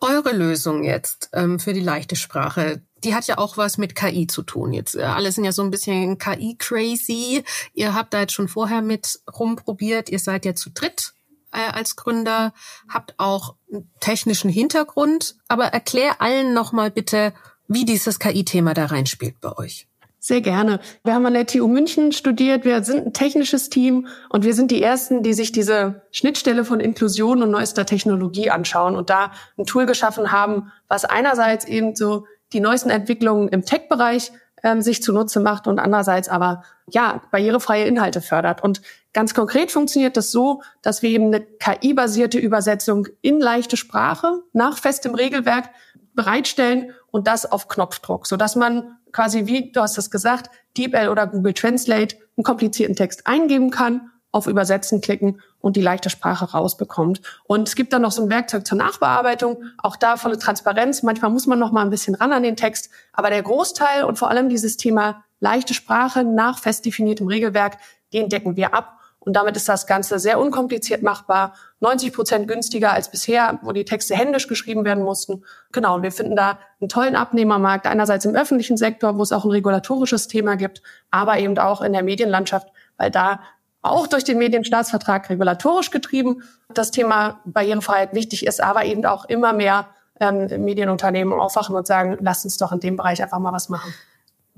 Eure 0.00 0.32
Lösung 0.32 0.84
jetzt 0.84 1.30
ähm, 1.32 1.58
für 1.58 1.72
die 1.72 1.80
leichte 1.80 2.16
Sprache, 2.16 2.82
die 3.04 3.14
hat 3.14 3.26
ja 3.26 3.38
auch 3.38 3.56
was 3.56 3.78
mit 3.78 3.94
KI 3.94 4.26
zu 4.26 4.42
tun. 4.42 4.72
Jetzt 4.72 4.96
äh, 4.96 5.02
alle 5.02 5.32
sind 5.32 5.44
ja 5.44 5.52
so 5.52 5.62
ein 5.62 5.70
bisschen 5.70 6.18
KI-crazy. 6.18 7.44
Ihr 7.74 7.94
habt 7.94 8.14
da 8.14 8.20
jetzt 8.20 8.32
schon 8.32 8.48
vorher 8.48 8.82
mit 8.82 9.20
rumprobiert. 9.38 10.08
Ihr 10.10 10.18
seid 10.18 10.44
ja 10.44 10.54
zu 10.54 10.70
dritt 10.70 11.14
äh, 11.52 11.72
als 11.72 11.96
Gründer, 11.96 12.52
habt 12.88 13.14
auch 13.18 13.54
einen 13.70 13.90
technischen 14.00 14.50
Hintergrund. 14.50 15.36
Aber 15.48 15.66
erklär 15.66 16.20
allen 16.20 16.54
nochmal 16.54 16.90
bitte, 16.90 17.32
wie 17.68 17.84
dieses 17.84 18.18
KI-Thema 18.18 18.74
da 18.74 18.86
reinspielt 18.86 19.40
bei 19.40 19.56
euch. 19.56 19.86
Sehr 20.22 20.42
gerne. 20.42 20.80
Wir 21.02 21.14
haben 21.14 21.24
an 21.24 21.32
der 21.32 21.46
TU 21.46 21.66
München 21.66 22.12
studiert. 22.12 22.66
Wir 22.66 22.84
sind 22.84 23.06
ein 23.06 23.12
technisches 23.14 23.70
Team 23.70 24.06
und 24.28 24.44
wir 24.44 24.52
sind 24.52 24.70
die 24.70 24.82
Ersten, 24.82 25.22
die 25.22 25.32
sich 25.32 25.50
diese 25.50 26.02
Schnittstelle 26.10 26.66
von 26.66 26.78
Inklusion 26.78 27.42
und 27.42 27.50
neuester 27.50 27.86
Technologie 27.86 28.50
anschauen 28.50 28.96
und 28.96 29.08
da 29.08 29.32
ein 29.56 29.64
Tool 29.64 29.86
geschaffen 29.86 30.30
haben, 30.30 30.72
was 30.88 31.06
einerseits 31.06 31.64
eben 31.64 31.96
so 31.96 32.26
die 32.52 32.60
neuesten 32.60 32.90
Entwicklungen 32.90 33.48
im 33.48 33.64
Tech-Bereich 33.64 34.32
ähm, 34.62 34.82
sich 34.82 35.02
zunutze 35.02 35.40
macht 35.40 35.66
und 35.66 35.78
andererseits 35.78 36.28
aber 36.28 36.64
ja 36.88 37.22
barrierefreie 37.30 37.84
Inhalte 37.84 38.20
fördert. 38.20 38.62
Und 38.62 38.82
ganz 39.12 39.34
konkret 39.34 39.70
funktioniert 39.70 40.16
das 40.16 40.30
so, 40.30 40.62
dass 40.82 41.02
wir 41.02 41.10
eben 41.10 41.26
eine 41.26 41.40
KI-basierte 41.40 42.38
Übersetzung 42.38 43.06
in 43.22 43.40
leichte 43.40 43.76
Sprache 43.76 44.42
nach 44.52 44.78
festem 44.78 45.14
Regelwerk 45.14 45.70
bereitstellen 46.14 46.92
und 47.10 47.26
das 47.26 47.50
auf 47.50 47.68
Knopfdruck, 47.68 48.26
so 48.26 48.36
dass 48.36 48.56
man 48.56 48.98
quasi 49.12 49.46
wie 49.46 49.72
du 49.72 49.80
hast 49.80 49.98
es 49.98 50.10
gesagt, 50.10 50.50
DeepL 50.76 51.08
oder 51.08 51.26
Google 51.26 51.54
Translate 51.54 52.16
einen 52.36 52.44
komplizierten 52.44 52.96
Text 52.96 53.26
eingeben 53.26 53.70
kann 53.70 54.10
auf 54.32 54.46
Übersetzen 54.46 55.00
klicken 55.00 55.40
und 55.60 55.76
die 55.76 55.82
leichte 55.82 56.10
Sprache 56.10 56.52
rausbekommt. 56.52 57.20
Und 57.44 57.68
es 57.68 57.74
gibt 57.74 57.92
dann 57.92 58.02
noch 58.02 58.12
so 58.12 58.22
ein 58.22 58.30
Werkzeug 58.30 58.66
zur 58.66 58.78
Nachbearbeitung, 58.78 59.64
auch 59.78 59.96
da 59.96 60.16
volle 60.16 60.38
Transparenz. 60.38 61.02
Manchmal 61.02 61.30
muss 61.30 61.46
man 61.46 61.58
noch 61.58 61.72
mal 61.72 61.82
ein 61.82 61.90
bisschen 61.90 62.14
ran 62.14 62.32
an 62.32 62.42
den 62.42 62.56
Text, 62.56 62.90
aber 63.12 63.30
der 63.30 63.42
Großteil 63.42 64.04
und 64.04 64.18
vor 64.18 64.30
allem 64.30 64.48
dieses 64.48 64.76
Thema 64.76 65.24
leichte 65.40 65.74
Sprache 65.74 66.22
nach 66.22 66.58
fest 66.58 66.84
definiertem 66.84 67.26
Regelwerk, 67.26 67.78
den 68.12 68.28
decken 68.28 68.56
wir 68.56 68.74
ab. 68.74 68.96
Und 69.22 69.34
damit 69.34 69.54
ist 69.54 69.68
das 69.68 69.86
Ganze 69.86 70.18
sehr 70.18 70.40
unkompliziert 70.40 71.02
machbar, 71.02 71.54
90 71.80 72.12
Prozent 72.12 72.48
günstiger 72.48 72.92
als 72.92 73.10
bisher, 73.10 73.58
wo 73.62 73.72
die 73.72 73.84
Texte 73.84 74.14
händisch 74.14 74.48
geschrieben 74.48 74.84
werden 74.86 75.04
mussten. 75.04 75.44
Genau, 75.72 75.96
und 75.96 76.02
wir 76.02 76.10
finden 76.10 76.36
da 76.36 76.58
einen 76.80 76.88
tollen 76.88 77.16
Abnehmermarkt, 77.16 77.86
einerseits 77.86 78.24
im 78.24 78.34
öffentlichen 78.34 78.78
Sektor, 78.78 79.18
wo 79.18 79.22
es 79.22 79.32
auch 79.32 79.44
ein 79.44 79.50
regulatorisches 79.50 80.26
Thema 80.26 80.56
gibt, 80.56 80.82
aber 81.10 81.38
eben 81.38 81.58
auch 81.58 81.82
in 81.82 81.92
der 81.92 82.02
Medienlandschaft, 82.02 82.68
weil 82.96 83.10
da 83.10 83.40
auch 83.82 84.06
durch 84.06 84.24
den 84.24 84.38
Medienstaatsvertrag 84.38 85.30
regulatorisch 85.30 85.90
getrieben 85.90 86.42
das 86.68 86.90
Thema 86.90 87.40
Barrierefreiheit 87.44 88.14
wichtig 88.14 88.46
ist, 88.46 88.62
aber 88.62 88.84
eben 88.84 89.04
auch 89.06 89.24
immer 89.24 89.52
mehr 89.52 89.88
ähm, 90.20 90.46
Medienunternehmen 90.64 91.32
aufwachen 91.38 91.74
und 91.74 91.86
sagen, 91.86 92.18
lasst 92.20 92.44
uns 92.44 92.58
doch 92.58 92.72
in 92.72 92.80
dem 92.80 92.96
Bereich 92.96 93.22
einfach 93.22 93.38
mal 93.38 93.52
was 93.52 93.68
machen. 93.68 93.92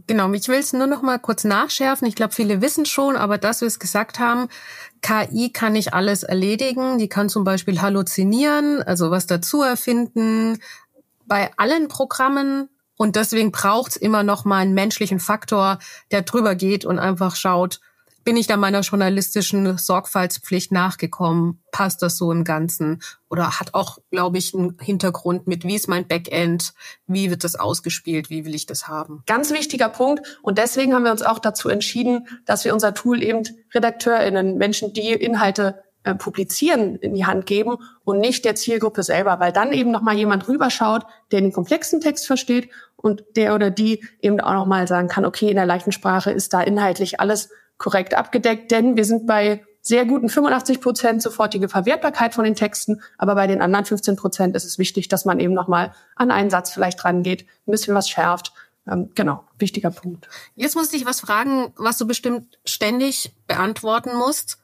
Genau, 0.07 0.33
ich 0.33 0.49
will 0.49 0.59
es 0.59 0.73
nur 0.73 0.87
noch 0.89 1.03
mal 1.03 1.19
kurz 1.19 1.45
nachschärfen. 1.45 2.09
Ich 2.09 2.17
glaube, 2.17 2.35
viele 2.35 2.61
wissen 2.61 2.87
schon, 2.87 3.17
aber 3.17 3.39
dass 3.39 3.61
wir 3.61 3.69
es 3.69 3.79
gesagt 3.79 4.19
haben, 4.19 4.49
KI 5.01 5.51
kann 5.53 5.75
nicht 5.75 5.95
alles 5.95 6.25
erledigen. 6.25 6.99
Die 6.99 7.09
kann 7.09 7.29
zum 7.29 7.45
Beispiel 7.45 7.81
halluzinieren, 7.81 8.83
also 8.83 9.11
was 9.11 9.27
dazu 9.27 9.63
erfinden. 9.63 10.59
Bei 11.27 11.51
allen 11.57 11.89
Programmen 11.89 12.69
und 12.97 13.17
deswegen 13.17 13.53
braucht 13.53 13.93
es 13.93 13.97
immer 13.97 14.23
noch 14.23 14.45
mal 14.45 14.59
einen 14.59 14.75
menschlichen 14.75 15.21
Faktor, 15.21 15.79
der 16.11 16.23
drüber 16.23 16.55
geht 16.55 16.85
und 16.85 16.99
einfach 16.99 17.37
schaut, 17.37 17.81
bin 18.25 18.37
ich 18.37 18.47
da 18.47 18.57
meiner 18.57 18.81
journalistischen 18.81 19.79
Sorgfaltspflicht 19.79 20.73
nachgekommen? 20.73 21.63
Passt 21.73 22.03
das 22.03 22.17
so 22.17 22.31
im 22.31 22.45
Ganzen? 22.45 23.03
Oder 23.29 23.59
hat 23.61 23.75
auch, 23.75 23.99
glaube 24.11 24.39
ich, 24.39 24.55
einen 24.55 24.77
Hintergrund 24.81 25.47
mit, 25.47 25.65
wie 25.65 25.75
ist 25.75 25.89
mein 25.89 26.07
Backend? 26.07 26.75
Wie 27.07 27.31
wird 27.31 27.45
das 27.45 27.57
ausgespielt? 27.57 28.31
Wie 28.31 28.45
will 28.45 28.55
ich 28.55 28.67
das 28.67 28.89
haben? 28.89 29.23
Ganz 29.27 29.53
wichtiger 29.53 29.89
Punkt. 29.89 30.39
Und 30.43 30.59
deswegen 30.59 30.95
haben 30.95 31.05
wir 31.05 31.13
uns 31.13 31.23
auch 31.23 31.39
dazu 31.39 31.69
entschieden, 31.69 32.27
dass 32.45 32.65
wir 32.65 32.75
unser 32.75 32.95
Tool 32.95 33.23
eben 33.23 33.43
RedakteurInnen, 33.75 34.57
Menschen, 34.57 34.93
die 34.93 35.13
Inhalte 35.13 35.83
äh, 36.05 36.17
publizieren 36.17 36.97
in 36.97 37.15
die 37.15 37.27
Hand 37.27 37.47
geben 37.47 37.77
und 38.03 38.19
nicht 38.19 38.45
der 38.45 38.57
Zielgruppe 38.57 39.05
selber, 39.05 39.39
weil 39.39 39.53
dann 39.53 39.73
eben 39.73 39.93
noch 39.93 40.03
mal 40.03 40.17
jemand 40.17 40.49
rüberschaut, 40.49 41.07
der 41.31 41.41
den 41.41 41.53
komplexen 41.53 42.01
Text 42.01 42.27
versteht 42.27 42.71
und 42.97 43.23
der 43.37 43.55
oder 43.55 43.71
die 43.71 44.05
eben 44.21 44.41
auch 44.41 44.55
noch 44.55 44.67
mal 44.67 44.89
sagen 44.89 45.07
kann, 45.07 45.25
okay, 45.25 45.49
in 45.49 45.55
der 45.55 45.67
leichten 45.67 45.93
Sprache 45.93 46.33
ist 46.33 46.53
da 46.55 46.61
inhaltlich 46.61 47.21
alles 47.21 47.51
korrekt 47.83 48.15
abgedeckt, 48.15 48.71
denn 48.71 48.97
wir 48.97 49.05
sind 49.05 49.27
bei 49.27 49.65
sehr 49.83 50.07
guten 50.07 50.29
85 50.29 50.81
Prozent 50.81 51.21
sofortige 51.21 51.69
Verwertbarkeit 51.69 52.33
von 52.33 52.45
den 52.45 52.55
Texten, 52.55 53.03
aber 53.19 53.35
bei 53.35 53.49
den 53.49 53.61
anderen 53.61 53.85
15 53.85 54.15
Prozent 54.15 54.55
ist 54.55 54.65
es 54.65 54.79
wichtig, 54.79 55.09
dass 55.09 55.25
man 55.25 55.41
eben 55.41 55.53
noch 55.53 55.67
mal 55.67 55.93
an 56.15 56.31
einen 56.31 56.49
Satz 56.49 56.71
vielleicht 56.71 57.05
rangeht, 57.05 57.45
ein 57.67 57.73
bisschen 57.73 57.95
was 57.95 58.09
schärft. 58.09 58.53
Ähm, 58.87 59.11
genau, 59.15 59.45
wichtiger 59.59 59.91
Punkt. 59.91 60.29
Jetzt 60.55 60.77
muss 60.77 60.93
ich 60.93 61.05
was 61.05 61.21
fragen, 61.21 61.73
was 61.77 61.99
du 61.99 62.07
bestimmt 62.07 62.59
ständig 62.65 63.33
beantworten 63.49 64.15
musst. 64.17 64.59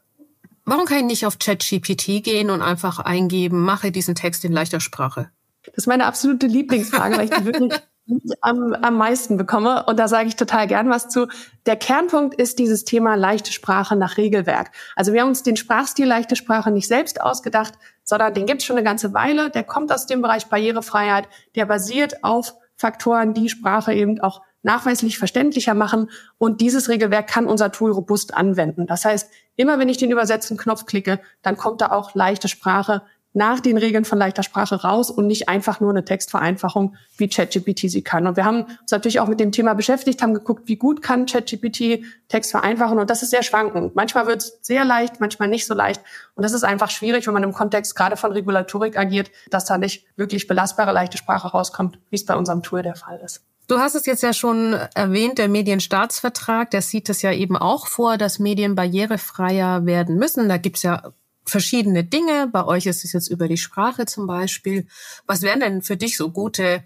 Warum 0.64 0.84
kann 0.86 0.98
ich 0.98 1.04
nicht 1.04 1.26
auf 1.26 1.38
ChatGPT 1.38 2.22
gehen 2.22 2.50
und 2.50 2.62
einfach 2.62 3.00
eingeben, 3.00 3.60
mache 3.62 3.90
diesen 3.90 4.14
Text 4.14 4.44
in 4.44 4.52
leichter 4.52 4.80
Sprache? 4.80 5.30
Das 5.64 5.74
ist 5.78 5.86
meine 5.86 6.06
absolute 6.06 6.46
Lieblingsfrage, 6.46 7.16
weil 7.16 7.24
ich 7.24 7.30
die 7.30 7.44
wirklich 7.44 7.72
am, 8.40 8.72
am 8.74 8.96
meisten 8.96 9.36
bekomme. 9.36 9.84
Und 9.86 9.98
da 9.98 10.08
sage 10.08 10.28
ich 10.28 10.36
total 10.36 10.66
gern 10.66 10.90
was 10.90 11.08
zu. 11.08 11.26
Der 11.66 11.76
Kernpunkt 11.76 12.34
ist 12.40 12.58
dieses 12.58 12.84
Thema 12.84 13.14
leichte 13.14 13.52
Sprache 13.52 13.96
nach 13.96 14.16
Regelwerk. 14.16 14.70
Also 14.96 15.12
wir 15.12 15.20
haben 15.20 15.28
uns 15.28 15.42
den 15.42 15.56
Sprachstil 15.56 16.06
leichte 16.06 16.36
Sprache 16.36 16.70
nicht 16.70 16.88
selbst 16.88 17.20
ausgedacht, 17.20 17.74
sondern 18.04 18.34
den 18.34 18.46
gibt 18.46 18.60
es 18.60 18.66
schon 18.66 18.76
eine 18.76 18.84
ganze 18.84 19.12
Weile. 19.14 19.50
Der 19.50 19.64
kommt 19.64 19.92
aus 19.92 20.06
dem 20.06 20.22
Bereich 20.22 20.46
Barrierefreiheit. 20.46 21.28
Der 21.54 21.66
basiert 21.66 22.24
auf 22.24 22.54
Faktoren, 22.76 23.34
die 23.34 23.48
Sprache 23.48 23.92
eben 23.92 24.20
auch 24.20 24.42
nachweislich 24.62 25.18
verständlicher 25.18 25.74
machen. 25.74 26.10
Und 26.38 26.60
dieses 26.60 26.88
Regelwerk 26.88 27.28
kann 27.28 27.46
unser 27.46 27.72
Tool 27.72 27.92
robust 27.92 28.34
anwenden. 28.34 28.86
Das 28.86 29.04
heißt, 29.04 29.30
immer 29.56 29.78
wenn 29.78 29.88
ich 29.88 29.98
den 29.98 30.10
Übersetzen-Knopf 30.10 30.86
klicke, 30.86 31.20
dann 31.42 31.56
kommt 31.56 31.80
da 31.80 31.90
auch 31.90 32.14
leichte 32.14 32.48
Sprache 32.48 33.02
nach 33.32 33.60
den 33.60 33.76
Regeln 33.76 34.04
von 34.04 34.18
leichter 34.18 34.42
Sprache 34.42 34.82
raus 34.82 35.10
und 35.10 35.26
nicht 35.26 35.48
einfach 35.48 35.80
nur 35.80 35.90
eine 35.90 36.04
Textvereinfachung, 36.04 36.96
wie 37.16 37.28
ChatGPT 37.28 37.90
sie 37.90 38.02
kann. 38.02 38.26
Und 38.26 38.36
wir 38.36 38.44
haben 38.44 38.64
uns 38.64 38.90
natürlich 38.90 39.20
auch 39.20 39.28
mit 39.28 39.38
dem 39.38 39.52
Thema 39.52 39.74
beschäftigt, 39.74 40.22
haben 40.22 40.34
geguckt, 40.34 40.62
wie 40.66 40.76
gut 40.76 41.02
kann 41.02 41.26
ChatGPT 41.26 42.04
Text 42.28 42.50
vereinfachen. 42.50 42.98
Und 42.98 43.10
das 43.10 43.22
ist 43.22 43.30
sehr 43.30 43.42
schwankend. 43.42 43.94
Manchmal 43.94 44.26
wird 44.26 44.42
es 44.42 44.58
sehr 44.62 44.84
leicht, 44.84 45.20
manchmal 45.20 45.48
nicht 45.48 45.66
so 45.66 45.74
leicht. 45.74 46.02
Und 46.34 46.42
das 46.42 46.52
ist 46.52 46.64
einfach 46.64 46.90
schwierig, 46.90 47.26
wenn 47.26 47.34
man 47.34 47.42
im 47.42 47.52
Kontext 47.52 47.94
gerade 47.94 48.16
von 48.16 48.32
Regulatorik 48.32 48.98
agiert, 48.98 49.30
dass 49.50 49.66
da 49.66 49.78
nicht 49.78 50.06
wirklich 50.16 50.46
belastbare 50.46 50.92
leichte 50.92 51.18
Sprache 51.18 51.48
rauskommt, 51.48 51.98
wie 52.10 52.16
es 52.16 52.24
bei 52.24 52.34
unserem 52.34 52.62
Tool 52.62 52.82
der 52.82 52.96
Fall 52.96 53.20
ist. 53.24 53.42
Du 53.68 53.78
hast 53.78 53.94
es 53.94 54.06
jetzt 54.06 54.22
ja 54.22 54.32
schon 54.32 54.72
erwähnt, 54.94 55.36
der 55.36 55.48
Medienstaatsvertrag, 55.48 56.70
der 56.70 56.80
sieht 56.80 57.10
es 57.10 57.20
ja 57.20 57.32
eben 57.32 57.54
auch 57.54 57.86
vor, 57.86 58.16
dass 58.16 58.38
Medien 58.38 58.74
barrierefreier 58.74 59.84
werden 59.84 60.16
müssen. 60.16 60.48
Da 60.48 60.56
gibt's 60.56 60.82
ja 60.82 61.12
verschiedene 61.48 62.04
Dinge. 62.04 62.48
Bei 62.52 62.64
euch 62.64 62.86
ist 62.86 63.04
es 63.04 63.12
jetzt 63.12 63.28
über 63.28 63.48
die 63.48 63.56
Sprache 63.56 64.06
zum 64.06 64.26
Beispiel. 64.26 64.86
Was 65.26 65.42
wären 65.42 65.60
denn 65.60 65.82
für 65.82 65.96
dich 65.96 66.16
so 66.16 66.30
gute 66.30 66.82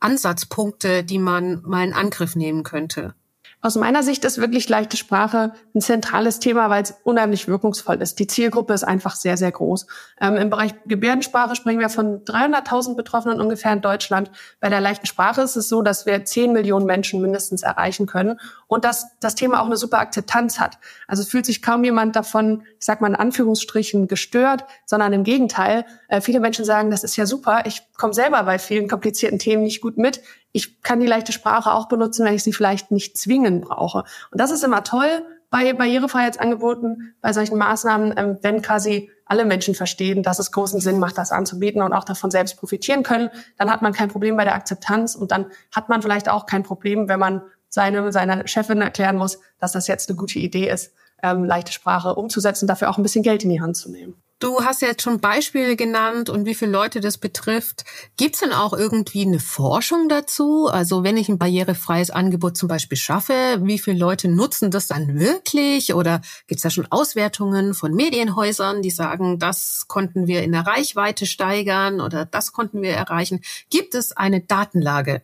Ansatzpunkte, 0.00 1.04
die 1.04 1.18
man 1.18 1.62
mal 1.62 1.86
in 1.86 1.92
Angriff 1.92 2.36
nehmen 2.36 2.62
könnte? 2.62 3.14
Aus 3.62 3.76
meiner 3.76 4.02
Sicht 4.02 4.24
ist 4.24 4.38
wirklich 4.38 4.70
leichte 4.70 4.96
Sprache 4.96 5.52
ein 5.74 5.82
zentrales 5.82 6.38
Thema, 6.38 6.70
weil 6.70 6.82
es 6.82 6.94
unheimlich 7.04 7.46
wirkungsvoll 7.46 8.00
ist. 8.00 8.18
Die 8.18 8.26
Zielgruppe 8.26 8.72
ist 8.72 8.84
einfach 8.84 9.14
sehr, 9.16 9.36
sehr 9.36 9.52
groß. 9.52 9.86
Ähm, 10.18 10.36
Im 10.36 10.48
Bereich 10.48 10.72
Gebärdensprache 10.86 11.54
sprechen 11.56 11.78
wir 11.78 11.90
von 11.90 12.24
300.000 12.24 12.96
Betroffenen 12.96 13.38
ungefähr 13.38 13.74
in 13.74 13.82
Deutschland. 13.82 14.30
Bei 14.60 14.70
der 14.70 14.80
leichten 14.80 15.04
Sprache 15.04 15.42
ist 15.42 15.56
es 15.56 15.68
so, 15.68 15.82
dass 15.82 16.06
wir 16.06 16.24
10 16.24 16.54
Millionen 16.54 16.86
Menschen 16.86 17.20
mindestens 17.20 17.62
erreichen 17.62 18.06
können 18.06 18.40
und 18.66 18.86
dass 18.86 19.18
das 19.20 19.34
Thema 19.34 19.60
auch 19.60 19.66
eine 19.66 19.76
super 19.76 19.98
Akzeptanz 19.98 20.58
hat. 20.58 20.78
Also 21.06 21.22
es 21.22 21.28
fühlt 21.28 21.44
sich 21.44 21.60
kaum 21.60 21.84
jemand 21.84 22.16
davon, 22.16 22.62
ich 22.78 22.86
sag 22.86 23.02
mal 23.02 23.08
in 23.08 23.14
Anführungsstrichen, 23.14 24.08
gestört, 24.08 24.64
sondern 24.86 25.12
im 25.12 25.22
Gegenteil. 25.22 25.84
Äh, 26.08 26.22
viele 26.22 26.40
Menschen 26.40 26.64
sagen, 26.64 26.90
das 26.90 27.04
ist 27.04 27.16
ja 27.16 27.26
super. 27.26 27.64
Ich 27.66 27.82
komme 27.98 28.14
selber 28.14 28.42
bei 28.44 28.58
vielen 28.58 28.88
komplizierten 28.88 29.38
Themen 29.38 29.64
nicht 29.64 29.82
gut 29.82 29.98
mit 29.98 30.22
ich 30.52 30.82
kann 30.82 31.00
die 31.00 31.06
leichte 31.06 31.32
Sprache 31.32 31.72
auch 31.72 31.88
benutzen, 31.88 32.24
wenn 32.24 32.34
ich 32.34 32.42
sie 32.42 32.52
vielleicht 32.52 32.90
nicht 32.90 33.16
zwingend 33.16 33.62
brauche. 33.62 34.04
Und 34.30 34.40
das 34.40 34.50
ist 34.50 34.64
immer 34.64 34.82
toll 34.84 35.24
bei 35.50 35.72
Barrierefreiheitsangeboten, 35.72 37.14
bei 37.20 37.32
solchen 37.32 37.58
Maßnahmen, 37.58 38.14
ähm, 38.16 38.38
wenn 38.42 38.62
quasi 38.62 39.10
alle 39.24 39.44
Menschen 39.44 39.74
verstehen, 39.74 40.22
dass 40.22 40.38
es 40.38 40.52
großen 40.52 40.80
Sinn 40.80 40.98
macht, 40.98 41.18
das 41.18 41.32
anzubieten 41.32 41.82
und 41.82 41.92
auch 41.92 42.04
davon 42.04 42.30
selbst 42.30 42.56
profitieren 42.56 43.02
können, 43.02 43.30
dann 43.58 43.70
hat 43.70 43.82
man 43.82 43.92
kein 43.92 44.08
Problem 44.08 44.36
bei 44.36 44.44
der 44.44 44.54
Akzeptanz 44.54 45.14
und 45.14 45.30
dann 45.30 45.46
hat 45.72 45.88
man 45.88 46.02
vielleicht 46.02 46.28
auch 46.28 46.46
kein 46.46 46.62
Problem, 46.62 47.08
wenn 47.08 47.20
man 47.20 47.42
seine, 47.68 48.10
seiner 48.12 48.46
Chefin 48.48 48.80
erklären 48.80 49.16
muss, 49.16 49.38
dass 49.58 49.72
das 49.72 49.86
jetzt 49.86 50.08
eine 50.08 50.16
gute 50.16 50.38
Idee 50.38 50.68
ist, 50.68 50.92
ähm, 51.22 51.44
leichte 51.44 51.72
Sprache 51.72 52.14
umzusetzen, 52.14 52.66
dafür 52.66 52.90
auch 52.90 52.98
ein 52.98 53.02
bisschen 53.02 53.22
Geld 53.22 53.44
in 53.44 53.50
die 53.50 53.60
Hand 53.60 53.76
zu 53.76 53.90
nehmen. 53.90 54.20
Du 54.40 54.64
hast 54.64 54.80
ja 54.80 54.88
jetzt 54.88 55.02
schon 55.02 55.20
Beispiele 55.20 55.76
genannt 55.76 56.30
und 56.30 56.46
wie 56.46 56.54
viele 56.54 56.70
Leute 56.70 57.02
das 57.02 57.18
betrifft. 57.18 57.84
Gibt 58.16 58.36
es 58.36 58.40
denn 58.40 58.54
auch 58.54 58.72
irgendwie 58.72 59.26
eine 59.26 59.38
Forschung 59.38 60.08
dazu? 60.08 60.66
Also 60.66 61.04
wenn 61.04 61.18
ich 61.18 61.28
ein 61.28 61.36
barrierefreies 61.36 62.10
Angebot 62.10 62.56
zum 62.56 62.66
Beispiel 62.66 62.96
schaffe, 62.96 63.58
wie 63.60 63.78
viele 63.78 63.98
Leute 63.98 64.28
nutzen 64.28 64.70
das 64.70 64.86
dann 64.86 65.20
wirklich? 65.20 65.92
Oder 65.92 66.22
gibt 66.46 66.56
es 66.56 66.62
da 66.62 66.70
schon 66.70 66.90
Auswertungen 66.90 67.74
von 67.74 67.92
Medienhäusern, 67.92 68.80
die 68.80 68.90
sagen, 68.90 69.38
das 69.38 69.84
konnten 69.88 70.26
wir 70.26 70.42
in 70.42 70.52
der 70.52 70.66
Reichweite 70.66 71.26
steigern 71.26 72.00
oder 72.00 72.24
das 72.24 72.52
konnten 72.52 72.80
wir 72.80 72.92
erreichen? 72.92 73.42
Gibt 73.68 73.94
es 73.94 74.16
eine 74.16 74.40
Datenlage 74.40 75.20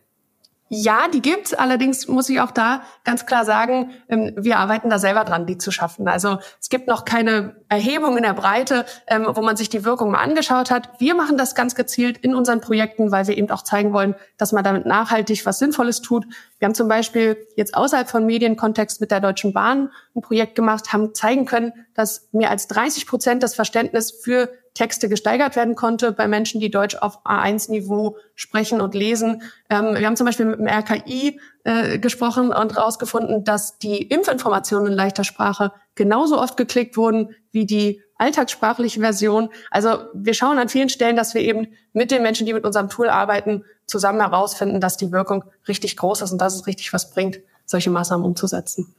ja, 0.69 1.07
die 1.07 1.21
gibt's. 1.21 1.53
Allerdings 1.53 2.07
muss 2.07 2.29
ich 2.29 2.41
auch 2.41 2.51
da 2.51 2.81
ganz 3.05 3.25
klar 3.25 3.45
sagen, 3.45 3.91
ähm, 4.09 4.33
wir 4.35 4.57
arbeiten 4.57 4.89
da 4.89 4.99
selber 4.99 5.23
dran, 5.23 5.45
die 5.45 5.57
zu 5.57 5.71
schaffen. 5.71 6.07
Also 6.07 6.39
es 6.59 6.69
gibt 6.69 6.87
noch 6.87 7.05
keine 7.05 7.55
Erhebung 7.69 8.17
in 8.17 8.23
der 8.23 8.33
Breite, 8.33 8.85
ähm, 9.07 9.27
wo 9.29 9.41
man 9.41 9.55
sich 9.55 9.69
die 9.69 9.85
Wirkung 9.85 10.11
mal 10.11 10.21
angeschaut 10.21 10.69
hat. 10.69 10.89
Wir 10.99 11.15
machen 11.15 11.37
das 11.37 11.55
ganz 11.55 11.75
gezielt 11.75 12.17
in 12.17 12.35
unseren 12.35 12.59
Projekten, 12.59 13.11
weil 13.11 13.27
wir 13.27 13.37
eben 13.37 13.49
auch 13.49 13.61
zeigen 13.61 13.93
wollen, 13.93 14.15
dass 14.37 14.51
man 14.51 14.63
damit 14.63 14.85
nachhaltig 14.85 15.45
was 15.45 15.59
Sinnvolles 15.59 16.01
tut. 16.01 16.25
Wir 16.59 16.65
haben 16.65 16.75
zum 16.75 16.89
Beispiel 16.89 17.37
jetzt 17.55 17.73
außerhalb 17.75 18.09
von 18.09 18.25
Medienkontext 18.25 18.99
mit 18.99 19.11
der 19.11 19.21
Deutschen 19.21 19.53
Bahn 19.53 19.89
ein 20.15 20.21
Projekt 20.21 20.55
gemacht, 20.55 20.91
haben 20.91 21.13
zeigen 21.13 21.45
können, 21.45 21.71
dass 21.93 22.27
mehr 22.33 22.49
als 22.49 22.67
30 22.67 23.07
Prozent 23.07 23.41
das 23.43 23.55
Verständnis 23.55 24.11
für 24.11 24.49
Texte 24.77 25.09
gesteigert 25.09 25.55
werden 25.55 25.75
konnte 25.75 26.11
bei 26.11 26.27
Menschen, 26.27 26.61
die 26.61 26.69
Deutsch 26.69 26.95
auf 26.95 27.25
A1-Niveau 27.25 28.15
sprechen 28.35 28.79
und 28.79 28.93
lesen. 28.93 29.41
Ähm, 29.69 29.95
wir 29.95 30.05
haben 30.05 30.15
zum 30.15 30.25
Beispiel 30.25 30.45
mit 30.45 30.59
dem 30.59 30.67
RKI 30.67 31.39
äh, 31.63 31.97
gesprochen 31.97 32.53
und 32.53 32.75
herausgefunden, 32.75 33.43
dass 33.43 33.79
die 33.79 34.03
Impfinformationen 34.03 34.91
in 34.91 34.93
leichter 34.93 35.23
Sprache 35.23 35.71
genauso 35.95 36.39
oft 36.39 36.57
geklickt 36.57 36.95
wurden 36.95 37.35
wie 37.51 37.65
die 37.65 38.03
alltagssprachliche 38.17 38.99
Version. 38.99 39.49
Also 39.71 39.97
wir 40.13 40.35
schauen 40.35 40.59
an 40.59 40.69
vielen 40.69 40.89
Stellen, 40.89 41.15
dass 41.15 41.33
wir 41.33 41.41
eben 41.41 41.69
mit 41.93 42.11
den 42.11 42.21
Menschen, 42.21 42.45
die 42.45 42.53
mit 42.53 42.63
unserem 42.63 42.89
Tool 42.89 43.09
arbeiten, 43.09 43.63
zusammen 43.87 44.19
herausfinden, 44.19 44.79
dass 44.79 44.97
die 44.97 45.11
Wirkung 45.11 45.43
richtig 45.67 45.97
groß 45.97 46.21
ist 46.21 46.31
und 46.31 46.39
dass 46.39 46.53
es 46.53 46.67
richtig 46.67 46.93
was 46.93 47.09
bringt, 47.09 47.39
solche 47.65 47.89
Maßnahmen 47.89 48.25
umzusetzen. 48.25 48.93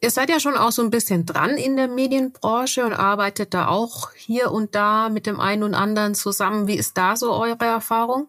Ihr 0.00 0.10
seid 0.10 0.30
ja 0.30 0.40
schon 0.40 0.56
auch 0.56 0.72
so 0.72 0.82
ein 0.82 0.90
bisschen 0.90 1.26
dran 1.26 1.50
in 1.50 1.76
der 1.76 1.88
Medienbranche 1.88 2.84
und 2.84 2.92
arbeitet 2.92 3.54
da 3.54 3.68
auch 3.68 4.12
hier 4.14 4.52
und 4.52 4.74
da 4.74 5.08
mit 5.08 5.26
dem 5.26 5.40
einen 5.40 5.62
und 5.62 5.74
anderen 5.74 6.14
zusammen. 6.14 6.66
Wie 6.66 6.76
ist 6.76 6.96
da 6.96 7.16
so 7.16 7.32
eure 7.32 7.64
Erfahrung? 7.64 8.28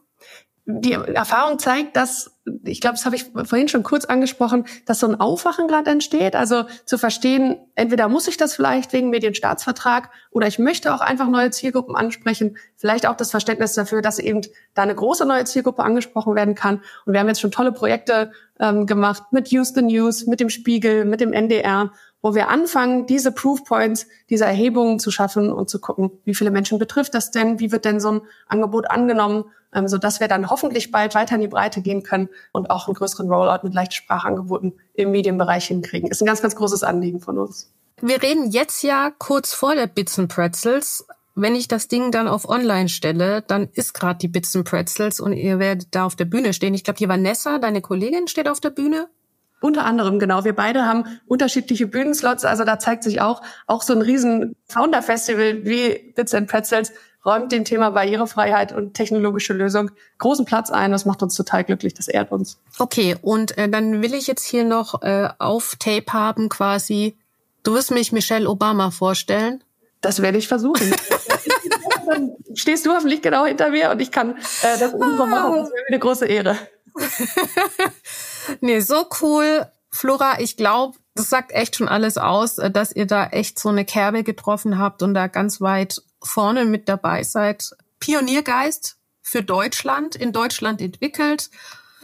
Die 0.69 0.91
Erfahrung 0.91 1.59
zeigt, 1.59 1.95
dass 1.95 2.37
ich 2.63 2.81
glaube, 2.81 2.95
das 2.95 3.05
habe 3.05 3.15
ich 3.15 3.25
vorhin 3.45 3.67
schon 3.67 3.83
kurz 3.83 4.05
angesprochen, 4.05 4.65
dass 4.85 4.99
so 4.99 5.07
ein 5.07 5.19
Aufwachen 5.19 5.67
gerade 5.67 5.91
entsteht. 5.91 6.35
Also 6.35 6.65
zu 6.85 6.97
verstehen, 6.97 7.57
entweder 7.75 8.07
muss 8.09 8.27
ich 8.27 8.37
das 8.37 8.55
vielleicht 8.55 8.93
wegen 8.93 9.09
Medienstaatsvertrag 9.09 10.09
oder 10.31 10.47
ich 10.47 10.59
möchte 10.59 10.93
auch 10.93 11.01
einfach 11.01 11.27
neue 11.29 11.51
Zielgruppen 11.51 11.95
ansprechen. 11.95 12.57
Vielleicht 12.75 13.07
auch 13.07 13.15
das 13.15 13.31
Verständnis 13.31 13.73
dafür, 13.73 14.01
dass 14.01 14.19
eben 14.19 14.41
da 14.73 14.83
eine 14.83 14.95
große 14.95 15.25
neue 15.25 15.45
Zielgruppe 15.45 15.83
angesprochen 15.83 16.35
werden 16.35 16.55
kann. 16.55 16.81
Und 17.05 17.13
wir 17.13 17.19
haben 17.19 17.27
jetzt 17.27 17.41
schon 17.41 17.51
tolle 17.51 17.71
Projekte 17.71 18.31
ähm, 18.59 18.85
gemacht 18.85 19.23
mit 19.31 19.51
Use 19.51 19.73
the 19.73 19.81
News, 19.81 20.25
mit 20.25 20.39
dem 20.39 20.49
Spiegel, 20.49 21.05
mit 21.05 21.21
dem 21.21 21.33
NDR, 21.33 21.91
wo 22.27 22.35
wir 22.35 22.49
anfangen, 22.49 23.05
diese 23.05 23.31
Proof 23.31 23.63
Points, 23.63 24.05
diese 24.29 24.43
Erhebungen 24.43 24.99
zu 24.99 25.11
schaffen 25.11 25.49
und 25.49 25.69
zu 25.69 25.79
gucken, 25.79 26.11
wie 26.25 26.35
viele 26.35 26.51
Menschen 26.51 26.77
betrifft 26.77 27.13
das 27.13 27.31
denn, 27.31 27.61
wie 27.61 27.71
wird 27.71 27.85
denn 27.85 28.01
so 28.01 28.11
ein 28.11 28.21
Angebot 28.49 28.91
angenommen, 28.91 29.45
ähm, 29.73 29.87
so 29.87 29.97
dass 29.97 30.19
wir 30.19 30.27
dann 30.27 30.49
hoffentlich 30.49 30.91
bald 30.91 31.15
weiter 31.15 31.35
in 31.35 31.41
die 31.41 31.47
Breite 31.47 31.81
gehen 31.81 32.03
können 32.03 32.27
und 32.51 32.69
auch 32.69 32.87
einen 32.87 32.95
größeren 32.95 33.31
Rollout 33.31 33.63
mit 33.63 33.73
leichten 33.73 33.93
Sprachangeboten 33.93 34.73
im 34.93 35.11
Medienbereich 35.11 35.67
hinkriegen. 35.67 36.09
Ist 36.09 36.21
ein 36.21 36.25
ganz, 36.25 36.41
ganz 36.41 36.57
großes 36.57 36.83
Anliegen 36.83 37.21
von 37.21 37.37
uns. 37.37 37.71
Wir 38.01 38.21
reden 38.21 38.51
jetzt 38.51 38.83
ja 38.83 39.09
kurz 39.17 39.53
vor 39.53 39.73
der 39.73 39.87
Bits 39.87 40.19
and 40.19 40.27
Pretzels. 40.27 41.07
Wenn 41.33 41.55
ich 41.55 41.69
das 41.69 41.87
Ding 41.87 42.11
dann 42.11 42.27
auf 42.27 42.49
Online 42.49 42.89
stelle, 42.89 43.41
dann 43.41 43.69
ist 43.71 43.93
gerade 43.93 44.19
die 44.19 44.27
Bits 44.27 44.53
and 44.53 44.65
Pretzels 44.67 45.21
und 45.21 45.31
ihr 45.31 45.59
werdet 45.59 45.95
da 45.95 46.05
auf 46.05 46.17
der 46.17 46.25
Bühne 46.25 46.51
stehen. 46.51 46.73
Ich 46.73 46.83
glaube, 46.83 46.97
die 46.97 47.07
Vanessa, 47.07 47.57
deine 47.57 47.79
Kollegin, 47.79 48.27
steht 48.27 48.49
auf 48.49 48.59
der 48.59 48.71
Bühne. 48.71 49.07
Unter 49.59 49.85
anderem, 49.85 50.19
genau. 50.19 50.43
Wir 50.43 50.55
beide 50.55 50.85
haben 50.85 51.19
unterschiedliche 51.25 51.87
Bühnenslots. 51.87 52.45
Also 52.45 52.63
da 52.63 52.77
zeigt 52.77 53.03
sich 53.03 53.21
auch, 53.21 53.41
auch 53.65 53.81
so 53.81 53.93
ein 53.93 54.01
riesen 54.01 54.55
Founder-Festival 54.67 55.65
wie 55.65 56.13
Bits 56.15 56.33
and 56.33 56.47
Pretzels 56.47 56.91
räumt 57.25 57.51
dem 57.51 57.65
Thema 57.65 57.89
Barrierefreiheit 57.91 58.71
und 58.71 58.93
technologische 58.93 59.53
Lösung 59.53 59.91
großen 60.17 60.45
Platz 60.45 60.69
ein. 60.69 60.91
Das 60.91 61.05
macht 61.05 61.21
uns 61.21 61.35
total 61.35 61.63
glücklich. 61.63 61.93
Das 61.93 62.07
ehrt 62.07 62.31
uns. 62.31 62.59
Okay. 62.79 63.17
Und 63.21 63.57
äh, 63.57 63.67
dann 63.67 64.01
will 64.01 64.13
ich 64.13 64.27
jetzt 64.27 64.45
hier 64.45 64.63
noch 64.63 65.01
äh, 65.01 65.29
auf 65.39 65.75
Tape 65.77 66.13
haben 66.13 66.49
quasi. 66.49 67.17
Du 67.63 67.73
wirst 67.73 67.91
mich 67.91 68.11
Michelle 68.11 68.49
Obama 68.49 68.91
vorstellen. 68.91 69.63
Das 70.01 70.21
werde 70.21 70.37
ich 70.37 70.47
versuchen. 70.47 70.89
dann 72.07 72.31
stehst 72.53 72.85
du 72.85 72.91
hoffentlich 72.91 73.21
genau 73.21 73.45
hinter 73.45 73.71
mir 73.71 73.91
und 73.91 74.01
ich 74.01 74.11
kann 74.11 74.37
äh, 74.61 74.79
das 74.79 74.93
irgendwann 74.93 75.29
machen. 75.29 75.55
Das 75.57 75.69
wäre 75.71 75.87
eine 75.87 75.99
große 75.99 76.25
Ehre. 76.25 76.57
nee, 78.61 78.79
so 78.79 79.07
cool. 79.21 79.67
Flora, 79.91 80.39
ich 80.39 80.57
glaube, 80.57 80.97
das 81.15 81.29
sagt 81.29 81.51
echt 81.51 81.75
schon 81.75 81.87
alles 81.87 82.17
aus, 82.17 82.57
äh, 82.57 82.69
dass 82.71 82.91
ihr 82.91 83.05
da 83.05 83.27
echt 83.27 83.59
so 83.59 83.69
eine 83.69 83.85
Kerbe 83.85 84.23
getroffen 84.23 84.77
habt 84.77 85.01
und 85.01 85.13
da 85.13 85.27
ganz 85.27 85.61
weit 85.61 86.01
vorne 86.21 86.65
mit 86.65 86.87
dabei 86.89 87.23
seid. 87.23 87.71
Pioniergeist 87.99 88.97
für 89.21 89.43
Deutschland, 89.43 90.15
in 90.15 90.31
Deutschland 90.31 90.81
entwickelt. 90.81 91.49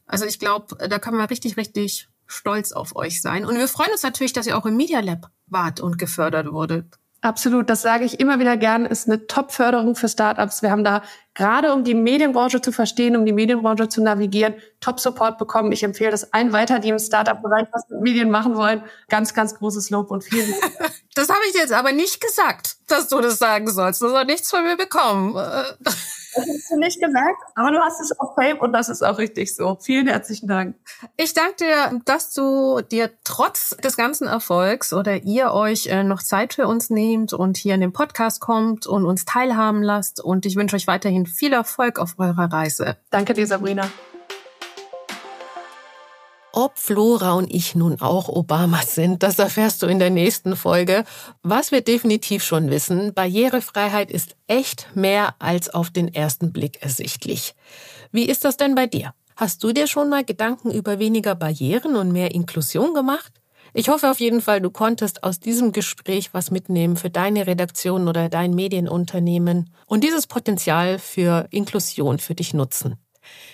Also 0.05 0.25
ich 0.25 0.39
glaube, 0.39 0.75
da 0.87 0.99
kann 0.99 1.15
man 1.15 1.25
richtig, 1.27 1.57
richtig 1.57 2.09
stolz 2.25 2.71
auf 2.71 2.95
euch 2.95 3.21
sein. 3.21 3.45
Und 3.45 3.57
wir 3.57 3.67
freuen 3.67 3.91
uns 3.91 4.03
natürlich, 4.03 4.33
dass 4.33 4.47
ihr 4.47 4.57
auch 4.57 4.65
im 4.65 4.75
Media 4.75 4.99
Lab 4.99 5.29
wart 5.47 5.79
und 5.79 5.97
gefördert 5.97 6.51
wurdet. 6.51 6.97
Absolut, 7.23 7.69
das 7.69 7.81
sage 7.81 8.03
ich 8.03 8.19
immer 8.19 8.39
wieder 8.39 8.57
gern, 8.57 8.85
ist 8.85 9.07
eine 9.07 9.27
Top-Förderung 9.27 9.95
für 9.95 10.09
Startups. 10.09 10.61
Wir 10.61 10.71
haben 10.71 10.83
da 10.83 11.01
gerade 11.35 11.71
um 11.71 11.85
die 11.85 11.93
Medienbranche 11.93 12.59
zu 12.59 12.73
verstehen, 12.73 13.15
um 13.15 13.25
die 13.25 13.31
Medienbranche 13.31 13.87
zu 13.87 14.03
navigieren, 14.03 14.55
Top-Support 14.81 15.37
bekommen. 15.37 15.71
Ich 15.71 15.83
empfehle 15.83 16.11
das 16.11 16.33
ein 16.33 16.51
weiter, 16.51 16.79
die 16.79 16.89
im 16.89 16.99
Startup-Bereich 16.99 17.67
was 17.71 17.87
mit 17.87 18.01
Medien 18.01 18.29
machen 18.29 18.57
wollen. 18.57 18.83
Ganz, 19.07 19.33
ganz 19.33 19.55
großes 19.55 19.89
Lob 19.89 20.11
und 20.11 20.25
vielen 20.25 20.51
Dank. 20.51 20.91
Das 21.15 21.29
habe 21.29 21.41
ich 21.47 21.53
jetzt 21.53 21.71
aber 21.71 21.91
nicht 21.91 22.19
gesagt, 22.19 22.77
dass 22.87 23.07
du 23.07 23.21
das 23.21 23.37
sagen 23.37 23.69
sollst. 23.69 24.01
Du 24.01 24.09
sollst 24.09 24.25
nichts 24.25 24.49
von 24.49 24.63
mir 24.63 24.75
bekommen. 24.75 25.37
Das 26.35 26.45
hast 26.47 26.71
du 26.71 26.77
nicht 26.77 26.99
gesagt, 26.99 27.37
aber 27.55 27.71
du 27.71 27.79
hast 27.79 27.99
es 28.01 28.17
auf 28.19 28.35
Fame 28.35 28.59
und 28.59 28.73
das 28.73 28.89
ist 28.89 29.03
auch 29.03 29.17
richtig 29.17 29.55
so. 29.55 29.77
Vielen 29.81 30.07
herzlichen 30.07 30.47
Dank. 30.47 30.75
Ich 31.17 31.33
danke 31.33 31.55
dir, 31.57 32.01
dass 32.05 32.33
du 32.33 32.81
dir 32.81 33.11
trotz 33.23 33.75
des 33.77 33.97
ganzen 33.97 34.27
Erfolgs 34.27 34.93
oder 34.93 35.23
ihr 35.23 35.51
euch 35.51 35.87
äh, 35.87 36.03
noch 36.03 36.21
Zeit 36.23 36.53
für 36.53 36.67
uns 36.67 36.89
nehmt 36.89 37.33
und 37.33 37.57
hier 37.57 37.75
in 37.75 37.81
den 37.81 37.93
Podcast 37.93 38.41
kommt 38.41 38.87
und 38.87 39.05
uns 39.05 39.25
teilhaben 39.25 39.83
lasst. 39.83 40.21
Und 40.21 40.45
ich 40.45 40.55
wünsche 40.55 40.75
euch 40.75 40.87
weiterhin 40.87 41.25
viel 41.25 41.53
Erfolg 41.53 41.99
auf 41.99 42.15
eurer 42.17 42.51
Reise. 42.51 42.97
Danke 43.09 43.33
dir, 43.33 43.47
Sabrina. 43.47 43.89
Ob 46.55 46.77
Flora 46.77 47.33
und 47.33 47.51
ich 47.51 47.73
nun 47.73 47.99
auch 47.99 48.29
Obamas 48.29 48.93
sind, 48.93 49.23
das 49.23 49.39
erfährst 49.39 49.81
du 49.81 49.87
in 49.87 49.97
der 49.97 50.11
nächsten 50.11 50.55
Folge. 50.55 51.03
Was 51.41 51.71
wir 51.71 51.81
definitiv 51.81 52.43
schon 52.43 52.69
wissen, 52.69 53.11
Barrierefreiheit 53.15 54.11
ist 54.11 54.35
echt 54.45 54.87
mehr 54.93 55.33
als 55.39 55.73
auf 55.73 55.89
den 55.89 56.13
ersten 56.13 56.53
Blick 56.53 56.83
ersichtlich. 56.83 57.55
Wie 58.11 58.29
ist 58.29 58.45
das 58.45 58.55
denn 58.55 58.75
bei 58.75 58.85
dir? 58.85 59.15
Hast 59.35 59.63
du 59.63 59.71
dir 59.71 59.87
schon 59.87 60.09
mal 60.09 60.23
Gedanken 60.23 60.69
über 60.69 60.99
weniger 60.99 61.33
Barrieren 61.33 61.95
und 61.95 62.11
mehr 62.11 62.35
Inklusion 62.35 62.93
gemacht? 62.93 63.33
Ich 63.73 63.89
hoffe 63.89 64.11
auf 64.11 64.19
jeden 64.19 64.41
Fall, 64.41 64.61
du 64.61 64.69
konntest 64.69 65.23
aus 65.23 65.39
diesem 65.39 65.71
Gespräch 65.71 66.35
was 66.35 66.51
mitnehmen 66.51 66.97
für 66.97 67.09
deine 67.09 67.47
Redaktion 67.47 68.07
oder 68.07 68.29
dein 68.29 68.53
Medienunternehmen 68.53 69.73
und 69.87 70.03
dieses 70.03 70.27
Potenzial 70.27 70.99
für 70.99 71.47
Inklusion 71.49 72.19
für 72.19 72.35
dich 72.35 72.53
nutzen. 72.53 73.02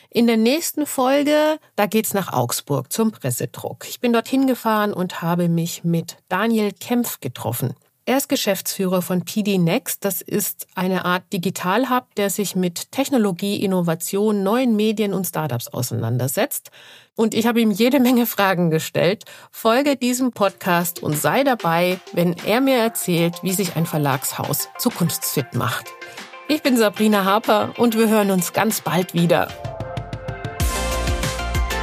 In 0.09 0.27
der 0.27 0.37
nächsten 0.37 0.85
Folge, 0.85 1.59
da 1.75 1.85
geht's 1.85 2.13
nach 2.13 2.33
Augsburg 2.33 2.91
zum 2.91 3.11
Pressedruck. 3.11 3.85
Ich 3.87 3.99
bin 3.99 4.13
dorthin 4.13 4.47
gefahren 4.47 4.93
und 4.93 5.21
habe 5.21 5.49
mich 5.49 5.83
mit 5.83 6.17
Daniel 6.29 6.71
Kempf 6.71 7.19
getroffen. 7.19 7.75
Er 8.09 8.17
ist 8.17 8.27
Geschäftsführer 8.27 9.03
von 9.03 9.23
PD 9.23 9.59
Next. 9.59 10.03
Das 10.03 10.21
ist 10.21 10.65
eine 10.73 11.05
Art 11.05 11.31
Digitalhub, 11.31 12.15
der 12.15 12.31
sich 12.31 12.55
mit 12.55 12.91
Technologie, 12.91 13.63
Innovation, 13.63 14.41
neuen 14.41 14.75
Medien 14.75 15.13
und 15.13 15.27
Startups 15.27 15.67
auseinandersetzt. 15.67 16.71
Und 17.15 17.35
ich 17.35 17.45
habe 17.45 17.61
ihm 17.61 17.69
jede 17.69 17.99
Menge 17.99 18.25
Fragen 18.25 18.71
gestellt. 18.71 19.25
Folge 19.51 19.95
diesem 19.95 20.31
Podcast 20.31 21.03
und 21.03 21.19
sei 21.19 21.43
dabei, 21.43 21.99
wenn 22.11 22.35
er 22.47 22.61
mir 22.61 22.77
erzählt, 22.77 23.43
wie 23.43 23.53
sich 23.53 23.75
ein 23.75 23.85
Verlagshaus 23.85 24.69
zukunftsfit 24.79 25.53
macht. 25.53 25.85
Ich 26.51 26.63
bin 26.63 26.77
Sabrina 26.77 27.25
Harper 27.25 27.73
und 27.77 27.95
wir 27.95 28.09
hören 28.09 28.31
uns 28.31 28.53
ganz 28.53 28.81
bald 28.81 29.13
wieder. 29.13 29.49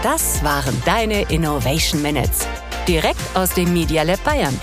Das 0.03 0.43
waren 0.43 0.83
deine 0.85 1.31
Innovation 1.31 2.03
Minutes. 2.03 2.49
Direkt 2.89 3.21
aus 3.35 3.51
dem 3.55 3.73
Media 3.73 4.03
Lab 4.03 4.25
Bayern. 4.25 4.61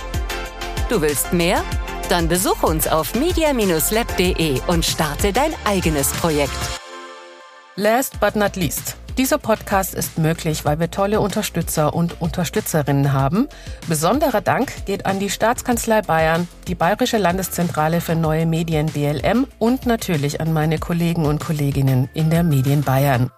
Du 0.90 1.00
willst 1.02 1.32
mehr? 1.32 1.64
Dann 2.10 2.28
besuche 2.28 2.66
uns 2.66 2.86
auf 2.86 3.16
media-lab.de 3.16 4.60
und 4.68 4.84
starte 4.84 5.32
dein 5.32 5.54
eigenes 5.64 6.12
Projekt. 6.12 6.52
Last 7.78 8.20
but 8.20 8.36
not 8.36 8.58
least. 8.58 8.98
Dieser 9.18 9.38
Podcast 9.38 9.94
ist 9.94 10.18
möglich, 10.18 10.66
weil 10.66 10.80
wir 10.80 10.90
tolle 10.90 11.20
Unterstützer 11.20 11.94
und 11.94 12.20
Unterstützerinnen 12.20 13.14
haben. 13.14 13.48
Besonderer 13.88 14.42
Dank 14.42 14.86
geht 14.88 15.06
an 15.06 15.20
die 15.20 15.30
Staatskanzlei 15.30 16.02
Bayern, 16.02 16.48
die 16.68 16.74
Bayerische 16.74 17.20
Landeszentrale 17.20 18.02
für 18.02 18.16
neue 18.16 18.48
Medien 18.48 18.88
BLM 18.88 19.46
und 19.60 19.86
natürlich 19.86 20.42
an 20.42 20.52
meine 20.52 20.80
Kollegen 20.80 21.26
und 21.26 21.44
Kolleginnen 21.44 22.10
in 22.16 22.32
der 22.32 22.42
Medien 22.42 22.82
Bayern. 22.82 23.30